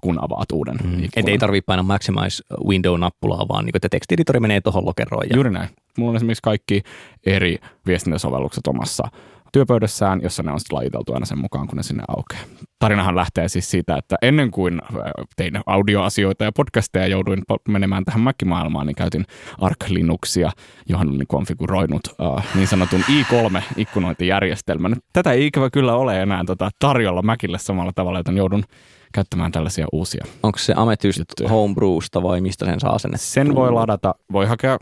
kun 0.00 0.18
avaat 0.24 0.52
uuden 0.52 0.74
mm. 0.74 0.92
ikkunan. 0.92 1.08
Et 1.16 1.28
ei 1.28 1.38
tarvitse 1.38 1.66
painaa 1.66 1.82
Maximize 1.82 2.42
Window-nappulaa, 2.66 3.48
vaan 3.48 3.64
niin, 3.64 3.76
että 3.76 3.88
tekstieditori 3.88 4.40
menee 4.40 4.60
tuohon 4.60 4.86
lokeroon. 4.86 5.26
Ja 5.30 5.36
Juuri 5.36 5.50
näin. 5.50 5.68
Mulla 5.98 6.10
on 6.10 6.16
esimerkiksi 6.16 6.42
kaikki 6.42 6.82
eri 7.26 7.58
viestintäsovellukset 7.86 8.66
omassa 8.66 9.08
työpöydässään, 9.52 10.20
jossa 10.22 10.42
ne 10.42 10.52
on 10.52 10.60
sitten 10.60 10.76
lajiteltu 10.76 11.14
aina 11.14 11.26
sen 11.26 11.38
mukaan, 11.38 11.66
kun 11.66 11.76
ne 11.76 11.82
sinne 11.82 12.02
aukeaa. 12.08 12.42
Tarinahan 12.78 13.16
lähtee 13.16 13.48
siis 13.48 13.70
siitä, 13.70 13.96
että 13.96 14.16
ennen 14.22 14.50
kuin 14.50 14.74
äh, 14.74 15.00
tein 15.36 15.60
audioasioita 15.66 16.44
ja 16.44 16.52
podcasteja 16.52 17.04
ja 17.04 17.10
jouduin 17.10 17.42
menemään 17.68 18.04
tähän 18.04 18.20
Mac-maailmaan, 18.20 18.86
niin 18.86 18.96
käytin 18.96 19.24
Arc 19.60 19.88
Linuxia, 19.88 20.50
johon 20.88 21.08
olin 21.08 21.26
konfiguroinut 21.26 22.02
uh, 22.08 22.42
niin 22.54 22.68
sanotun 22.68 23.00
i3-ikkunointijärjestelmän. 23.00 24.96
Tätä 25.12 25.32
ei 25.32 25.46
ikävä 25.46 25.70
kyllä 25.70 25.94
ole 25.94 26.22
enää 26.22 26.44
tota, 26.44 26.70
tarjolla 26.78 27.22
Macille 27.22 27.58
samalla 27.58 27.92
tavalla, 27.94 28.18
joten 28.18 28.36
joudun 28.36 28.64
käyttämään 29.12 29.52
tällaisia 29.52 29.86
uusia 29.92 30.24
onko 30.42 30.58
se 30.58 30.74
Amethyst 30.76 31.18
Juttuja. 31.18 31.48
Homebrewsta 31.48 32.22
vai 32.22 32.40
mistä 32.40 32.64
sen 32.64 32.80
saa 32.80 32.98
sen? 32.98 33.10
Sen 33.16 33.54
voi 33.54 33.72
ladata, 33.72 34.14
voi 34.32 34.46
hakea 34.46 34.78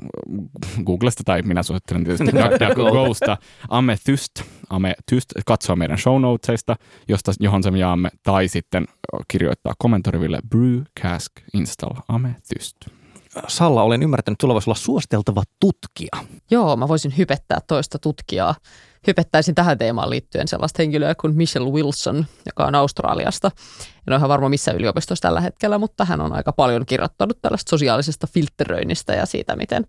Googlesta 0.85 1.23
tai 1.25 1.43
minä 1.43 1.62
suosittelen 1.62 2.05
tietysti 2.05 2.37
DuckDuckGosta 2.39 3.37
Amethyst, 3.69 4.43
Amethyst, 4.71 5.33
katsoa 5.47 5.77
meidän 5.77 5.99
show 5.99 6.21
notesista, 6.21 6.77
josta, 7.09 7.33
johon 7.41 7.62
sen 7.62 7.77
jaamme, 7.77 8.09
tai 8.23 8.49
sitten 8.49 8.87
kirjoittaa 9.29 9.75
kommentoriville 9.79 10.39
Brew 10.49 10.83
Cask 11.01 11.33
Install 11.55 11.95
Amethyst. 12.09 12.77
Salla, 13.49 13.83
olen 13.83 14.03
ymmärtänyt, 14.03 14.40
sulla 14.40 14.55
voisi 14.55 14.70
olla 14.70 14.79
suositeltava 14.79 15.42
tutkija. 15.61 16.27
Joo, 16.51 16.77
mä 16.77 16.88
voisin 16.88 17.14
hypettää 17.18 17.59
toista 17.66 17.99
tutkijaa. 17.99 18.55
Hypettäisin 19.07 19.55
tähän 19.55 19.79
teemaan 19.79 20.11
liittyen 20.11 20.49
sellaista 20.49 20.83
henkilöä 20.83 21.14
kuin 21.14 21.37
Michelle 21.37 21.70
Wilson, 21.70 22.27
joka 22.46 22.64
on 22.64 22.75
Australiasta. 22.75 23.51
En 24.07 24.12
ole 24.12 24.16
ihan 24.16 24.29
varma 24.29 24.49
missä 24.49 24.72
yliopistossa 24.72 25.22
tällä 25.22 25.40
hetkellä, 25.40 25.79
mutta 25.79 26.05
hän 26.05 26.20
on 26.20 26.33
aika 26.33 26.53
paljon 26.53 26.87
kirjoittanut 26.87 27.38
tällaista 27.42 27.70
sosiaalisesta 27.70 28.27
filtteröinnistä 28.27 29.14
ja 29.14 29.27
siitä, 29.27 29.57
miten, 29.57 29.87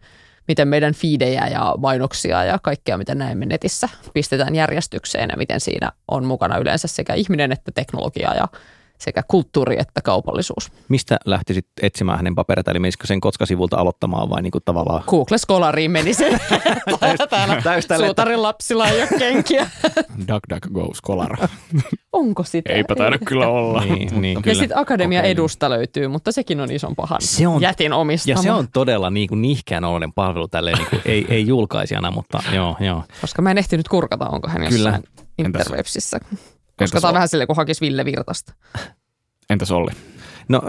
miten 0.47 0.67
meidän 0.67 0.93
fiidejä 0.93 1.47
ja 1.47 1.75
mainoksia 1.77 2.43
ja 2.43 2.59
kaikkea, 2.63 2.97
mitä 2.97 3.15
näemme 3.15 3.45
netissä, 3.45 3.89
pistetään 4.13 4.55
järjestykseen 4.55 5.29
ja 5.29 5.37
miten 5.37 5.59
siinä 5.59 5.91
on 6.07 6.25
mukana 6.25 6.57
yleensä 6.57 6.87
sekä 6.87 7.13
ihminen 7.13 7.51
että 7.51 7.71
teknologia 7.75 8.33
ja 8.35 8.47
sekä 8.97 9.23
kulttuuri 9.27 9.75
että 9.79 10.01
kaupallisuus. 10.01 10.71
Mistä 10.89 11.17
lähtisit 11.25 11.67
etsimään 11.81 12.17
hänen 12.19 12.35
papereita, 12.35 12.71
eli 12.71 12.79
menisikö 12.79 13.07
sen 13.07 13.21
kotskasivulta 13.21 13.77
aloittamaan 13.77 14.29
vai 14.29 14.41
niin 14.41 14.51
kuin 14.51 14.61
tavallaan? 14.65 15.03
Google 15.07 15.37
Scholariin 15.37 15.91
meni 15.91 16.13
se. 16.13 16.39
Täällä 17.29 17.61
täys 17.61 17.87
suutarin 18.05 18.41
lapsilla 18.41 18.87
ei 18.87 19.01
ole 19.01 19.09
kenkiä. 19.19 19.69
DuckDuckGo 20.27 20.93
Scholar. 20.95 21.37
Onko 22.11 22.43
sitä? 22.43 22.73
Eipä 22.73 22.95
taida 22.95 23.17
kyllä 23.25 23.47
olla. 23.47 23.81
Niin, 23.85 24.21
niin, 24.21 24.35
Ja 24.35 24.41
kyllä. 24.41 24.59
sitten 24.59 24.77
Akatemia 24.77 25.19
Kokeilin. 25.19 25.31
edusta 25.37 25.69
löytyy, 25.69 26.07
mutta 26.07 26.31
sekin 26.31 26.61
on 26.61 26.71
ison 26.71 26.95
pahan 26.95 27.21
Se 27.21 27.47
on- 27.47 27.61
jätin 27.61 27.93
omistama. 27.93 28.39
Ja 28.39 28.41
se 28.43 28.51
on 28.51 28.67
todella 28.73 29.09
niin 29.09 29.27
kuin 29.29 29.41
nihkeän 29.41 29.83
oloinen 29.83 30.13
palvelu 30.13 30.47
tälleen, 30.47 30.77
niin 30.77 30.87
kuin, 30.89 31.01
ei, 31.05 31.25
ei 31.29 31.47
julkaisijana, 31.47 32.11
mutta 32.11 32.39
joo, 32.53 32.75
joo. 32.79 33.03
Koska 33.21 33.41
mä 33.41 33.51
en 33.51 33.57
ehtinyt 33.57 33.87
kurkata, 33.87 34.29
onko 34.29 34.47
hän 34.47 34.67
Kyllä. 34.67 34.89
jossain 34.89 35.03
interwebsissä. 35.37 36.19
Koska 36.77 36.83
Entäs 36.83 37.01
tämä 37.01 37.09
on 37.09 37.13
vähän 37.13 37.27
silleen, 37.27 37.47
kun 37.47 37.55
hakisi 37.55 37.81
Ville 37.81 38.05
Virtasta. 38.05 38.53
Entäs 39.49 39.71
Olli? 39.71 39.91
No 40.49 40.61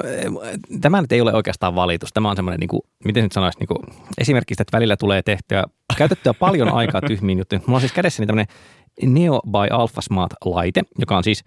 tämä 0.81 1.01
nyt 1.01 1.13
ei 1.13 1.21
ole 1.21 1.35
oikeastaan 1.35 1.75
valitus. 1.75 2.13
Tämä 2.13 2.31
on 2.31 2.37
semmoinen, 2.37 2.61
niin 2.61 2.69
kuin, 2.69 2.83
miten 3.05 3.23
nyt 3.23 3.33
sanoisi, 3.33 3.59
niin 3.59 3.69
kuin, 3.69 3.79
esimerkiksi, 4.19 4.63
että 4.63 4.77
välillä 4.77 4.97
tulee 4.97 5.23
tehtyä, 5.23 5.65
käytettyä 5.97 6.35
paljon 6.35 6.69
aikaa 6.75 7.01
tyhmiin 7.01 7.39
juttuihin. 7.39 7.65
Mulla 7.67 7.77
on 7.77 7.81
siis 7.81 7.93
kädessäni 7.93 8.27
tämmöinen 8.27 8.55
Neo 9.03 9.41
by 9.47 9.69
AlphaSmart-laite, 9.71 10.83
joka 10.99 11.17
on 11.17 11.25
siis 11.25 11.45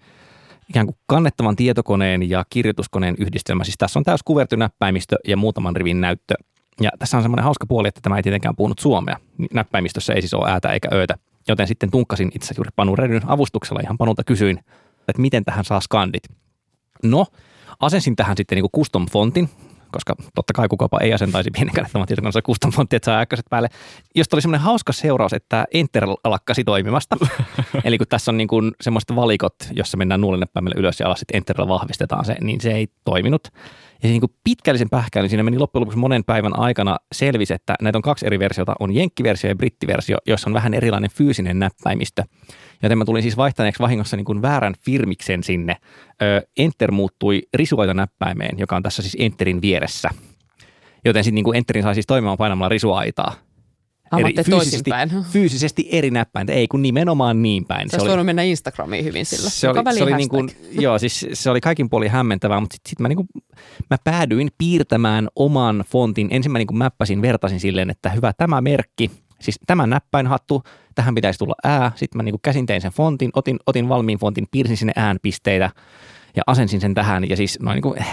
ikään 0.68 0.86
kuin 0.86 0.96
kannettavan 1.06 1.56
tietokoneen 1.56 2.30
ja 2.30 2.44
kirjoituskoneen 2.50 3.14
yhdistelmä. 3.18 3.64
Siis 3.64 3.78
tässä 3.78 3.98
on 3.98 4.04
täys 4.04 4.20
näppäimistö 4.56 5.16
ja 5.28 5.36
muutaman 5.36 5.76
rivin 5.76 6.00
näyttö. 6.00 6.34
Ja 6.80 6.90
tässä 6.98 7.16
on 7.16 7.22
semmoinen 7.22 7.44
hauska 7.44 7.66
puoli, 7.66 7.88
että 7.88 8.00
tämä 8.00 8.16
ei 8.16 8.22
tietenkään 8.22 8.56
puhunut 8.56 8.78
suomea. 8.78 9.16
Näppäimistössä 9.52 10.12
ei 10.12 10.22
siis 10.22 10.34
ole 10.34 10.50
äätä 10.50 10.68
eikä 10.68 10.88
öötä. 10.92 11.14
Joten 11.48 11.66
sitten 11.66 11.90
tunkkasin 11.90 12.30
itse 12.34 12.54
juuri 12.56 12.70
Panu 12.76 12.96
Redyn 12.96 13.22
avustuksella 13.26 13.80
ihan 13.80 13.98
Panulta 13.98 14.24
kysyin, 14.24 14.58
että 15.08 15.22
miten 15.22 15.44
tähän 15.44 15.64
saa 15.64 15.80
skandit. 15.80 16.22
No, 17.02 17.26
asensin 17.80 18.16
tähän 18.16 18.36
sitten 18.36 18.56
niin 18.56 18.70
kuin 18.70 18.82
custom 18.82 19.06
fontin, 19.06 19.48
koska 19.92 20.14
totta 20.34 20.52
kai 20.52 20.68
kukapa 20.68 20.98
ei 21.00 21.12
asentaisi 21.12 21.50
pienen 21.50 21.74
kannettavan 21.74 22.06
tietokoneessa 22.06 22.42
custom 22.42 22.72
fontti, 22.72 22.96
että 22.96 23.04
saa 23.04 23.20
äkköset 23.20 23.46
päälle. 23.50 23.68
Josta 24.14 24.36
oli 24.36 24.42
semmoinen 24.42 24.64
hauska 24.64 24.92
seuraus, 24.92 25.32
että 25.32 25.64
Enter 25.74 26.06
lakkasi 26.24 26.64
toimimasta. 26.64 27.16
Eli 27.84 27.98
kun 27.98 28.06
tässä 28.06 28.30
on 28.30 28.36
niin 28.36 28.48
kuin 28.48 28.72
semmoiset 28.80 29.16
valikot, 29.16 29.54
jossa 29.70 29.96
mennään 29.96 30.20
nuolinäppäimellä 30.20 30.74
ylös 30.78 31.00
ja 31.00 31.06
alas, 31.06 31.18
sitten 31.18 31.36
Enterillä 31.36 31.68
vahvistetaan 31.68 32.24
se, 32.24 32.36
niin 32.40 32.60
se 32.60 32.72
ei 32.72 32.88
toiminut. 33.04 33.48
Ja 34.02 34.08
niin 34.08 34.20
kuin 34.20 34.32
pitkällisen 34.44 34.90
pähkäilyn 34.90 35.28
siinä 35.30 35.42
meni 35.42 35.58
loppujen 35.58 35.80
lopuksi 35.80 35.98
monen 35.98 36.24
päivän 36.24 36.58
aikana 36.58 36.96
selvisi, 37.12 37.54
että 37.54 37.74
näitä 37.82 37.98
on 37.98 38.02
kaksi 38.02 38.26
eri 38.26 38.38
versiota, 38.38 38.74
on 38.80 38.94
jenkkiversio 38.94 39.50
ja 39.50 39.56
brittiversio, 39.56 40.16
jossa 40.26 40.50
on 40.50 40.54
vähän 40.54 40.74
erilainen 40.74 41.10
fyysinen 41.10 41.58
näppäimistö. 41.58 42.24
Joten 42.82 42.98
mä 42.98 43.04
tulin 43.04 43.22
siis 43.22 43.36
vaihtaneeksi 43.36 43.82
vahingossa 43.82 44.16
niin 44.16 44.24
kuin 44.24 44.42
väärän 44.42 44.74
firmiksen 44.84 45.42
sinne. 45.42 45.76
Ö, 46.22 46.42
Enter 46.56 46.90
muuttui 46.90 47.42
risuaita 47.54 47.94
näppäimeen, 47.94 48.58
joka 48.58 48.76
on 48.76 48.82
tässä 48.82 49.02
siis 49.02 49.16
Enterin 49.18 49.62
vieressä. 49.62 50.10
Joten 51.04 51.24
sitten 51.24 51.44
niin 51.44 51.56
Enterin 51.56 51.82
sai 51.82 51.94
siis 51.94 52.06
toimimaan 52.06 52.38
painamalla 52.38 52.68
risuaitaa. 52.68 53.34
Eri, 54.18 54.34
fyysisesti, 54.44 54.90
fyysisesti 55.30 55.88
eri 55.92 56.10
näppäintä, 56.10 56.52
ei 56.52 56.68
kun 56.68 56.82
nimenomaan 56.82 57.42
niin 57.42 57.64
päin. 57.64 57.90
Se, 57.90 57.98
se 58.00 58.10
olisi 58.10 58.24
mennä 58.24 58.42
Instagramiin 58.42 59.04
hyvin 59.04 59.26
sillä. 59.26 59.50
Se 59.50 59.68
oli, 59.68 59.94
se 59.94 60.02
oli 60.02 60.14
niin 60.14 60.28
kuin, 60.28 60.50
joo, 60.84 60.98
siis 60.98 61.26
se 61.32 61.50
oli 61.50 61.60
kaikin 61.60 61.90
puolin 61.90 62.10
hämmentävää, 62.10 62.60
mutta 62.60 62.74
sitten 62.74 62.90
sit 62.90 63.00
mä, 63.00 63.08
niin 63.08 63.16
kuin, 63.16 63.28
mä 63.90 63.96
päädyin 64.04 64.50
piirtämään 64.58 65.28
oman 65.36 65.84
fontin. 65.88 66.28
Ensin 66.30 66.52
mä 66.52 66.58
niin 66.58 66.66
kuin 66.66 66.78
mäppäsin, 66.78 67.22
vertasin 67.22 67.60
silleen, 67.60 67.90
että 67.90 68.10
hyvä 68.10 68.32
tämä 68.32 68.60
merkki, 68.60 69.10
siis 69.40 69.60
tämä 69.66 69.86
näppäinhattu, 69.86 70.62
tähän 70.94 71.14
pitäisi 71.14 71.38
tulla 71.38 71.54
ää. 71.64 71.92
Sitten 71.94 72.16
mä 72.16 72.22
niin 72.22 72.32
kuin 72.32 72.42
käsin 72.42 72.66
tein 72.66 72.80
sen 72.80 72.92
fontin, 72.92 73.30
otin, 73.34 73.56
otin 73.66 73.88
valmiin 73.88 74.18
fontin, 74.18 74.46
piirsin 74.50 74.76
sinne 74.76 74.92
äänpisteitä 74.96 75.64
ja 75.64 75.70
asensin 76.46 76.80
sen 76.80 76.94
tähän. 76.94 77.28
Ja 77.28 77.36
siis 77.36 77.58
noin 77.60 77.74
niin 77.74 77.82
kuin, 77.82 78.04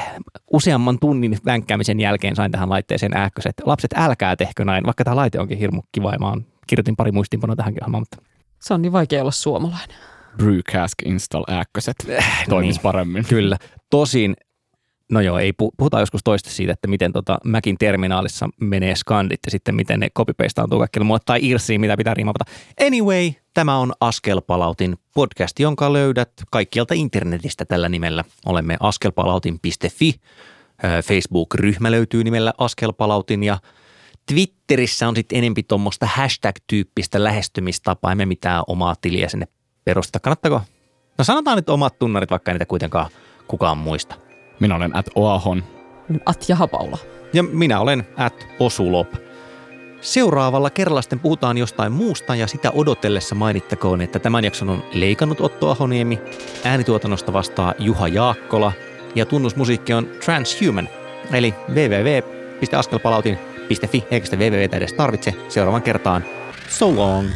useamman 0.51 0.99
tunnin 0.99 1.37
vänkkäämisen 1.45 1.99
jälkeen 1.99 2.35
sain 2.35 2.51
tähän 2.51 2.69
laitteeseen 2.69 3.17
ääkköset. 3.17 3.53
Lapset, 3.65 3.91
älkää 3.95 4.35
tehkö 4.35 4.65
näin, 4.65 4.85
vaikka 4.85 5.03
tämä 5.03 5.15
laite 5.15 5.39
onkin 5.39 5.57
hirmu 5.57 5.81
kiva 5.91 6.13
ja 6.13 6.19
mä 6.19 6.29
oon, 6.29 6.45
kirjoitin 6.67 6.95
pari 6.95 7.11
muistiinpanoa 7.11 7.55
tähänkin 7.55 7.83
ohjelmaan. 7.83 8.01
Mutta... 8.01 8.17
Se 8.61 8.73
on 8.73 8.81
niin 8.81 8.91
vaikea 8.91 9.21
olla 9.21 9.31
suomalainen. 9.31 9.97
Brewcask 10.37 11.01
install 11.05 11.43
ääkköset 11.47 11.95
toimis 12.49 12.75
niin, 12.75 12.83
paremmin. 12.83 13.25
Kyllä. 13.25 13.57
Tosin 13.89 14.35
No 15.09 15.21
joo, 15.21 15.37
ei 15.37 15.53
puhutaan 15.53 16.01
joskus 16.01 16.21
toista 16.23 16.49
siitä, 16.49 16.73
että 16.73 16.87
miten 16.87 17.13
tota 17.13 17.37
Macin 17.43 17.77
terminaalissa 17.77 18.49
menee 18.61 18.95
skandit 18.95 19.39
ja 19.45 19.51
sitten 19.51 19.75
miten 19.75 19.99
ne 19.99 20.09
copypastaantuu 20.09 20.79
kaikille 20.79 21.05
muulle 21.05 21.21
tai 21.25 21.39
irsiin, 21.41 21.81
mitä 21.81 21.97
pitää 21.97 22.13
riimata. 22.13 22.45
Anyway, 22.87 23.31
tämä 23.53 23.77
on 23.77 23.93
Askelpalautin 24.01 24.97
podcast, 25.13 25.59
jonka 25.59 25.93
löydät 25.93 26.31
kaikkialta 26.51 26.93
internetistä 26.93 27.65
tällä 27.65 27.89
nimellä. 27.89 28.23
Olemme 28.45 28.77
askelpalautin.fi. 28.79 30.15
Facebook-ryhmä 31.05 31.91
löytyy 31.91 32.23
nimellä 32.23 32.53
Askelpalautin 32.57 33.43
ja 33.43 33.57
Twitterissä 34.25 35.07
on 35.07 35.15
sitten 35.15 35.37
enempi 35.37 35.63
tuommoista 35.63 36.05
hashtag-tyyppistä 36.05 37.23
lähestymistapaa, 37.23 38.11
emme 38.11 38.25
mitään 38.25 38.63
omaa 38.67 38.95
tiliä 39.01 39.29
sinne 39.29 39.47
perusteta. 39.85 40.19
Kannattaako? 40.19 40.61
No 41.17 41.23
sanotaan 41.23 41.57
nyt 41.57 41.69
omat 41.69 41.99
tunnarit, 41.99 42.31
vaikka 42.31 42.51
niitä 42.51 42.65
kuitenkaan 42.65 43.09
kukaan 43.47 43.77
muista. 43.77 44.28
Minä 44.59 44.75
olen 44.75 44.95
at 44.95 45.05
Oahon. 45.15 45.63
At 46.25 46.49
Jahapaula. 46.49 46.97
Ja 47.33 47.43
minä 47.43 47.79
olen 47.79 48.07
at 48.17 48.47
Osulop. 48.59 49.07
Seuraavalla 50.01 50.69
kerralla 50.69 51.01
sitten 51.01 51.19
puhutaan 51.19 51.57
jostain 51.57 51.91
muusta 51.91 52.35
ja 52.35 52.47
sitä 52.47 52.71
odotellessa 52.71 53.35
mainittakoon, 53.35 54.01
että 54.01 54.19
tämän 54.19 54.43
jakson 54.43 54.69
on 54.69 54.83
leikannut 54.93 55.41
Otto 55.41 55.69
Ahoniemi, 55.69 56.19
äänituotannosta 56.63 57.33
vastaa 57.33 57.73
Juha 57.79 58.07
Jaakkola 58.07 58.71
ja 59.15 59.25
tunnusmusiikki 59.25 59.93
on 59.93 60.07
Transhuman, 60.25 60.89
eli 61.33 61.53
www.askelpalautin.fi, 61.69 64.03
eikä 64.11 64.25
sitä 64.25 64.37
www 64.37 64.75
edes 64.75 64.93
tarvitse. 64.93 65.33
Seuraavan 65.49 65.81
kertaan. 65.81 66.23
So 66.69 66.95
long! 66.95 67.29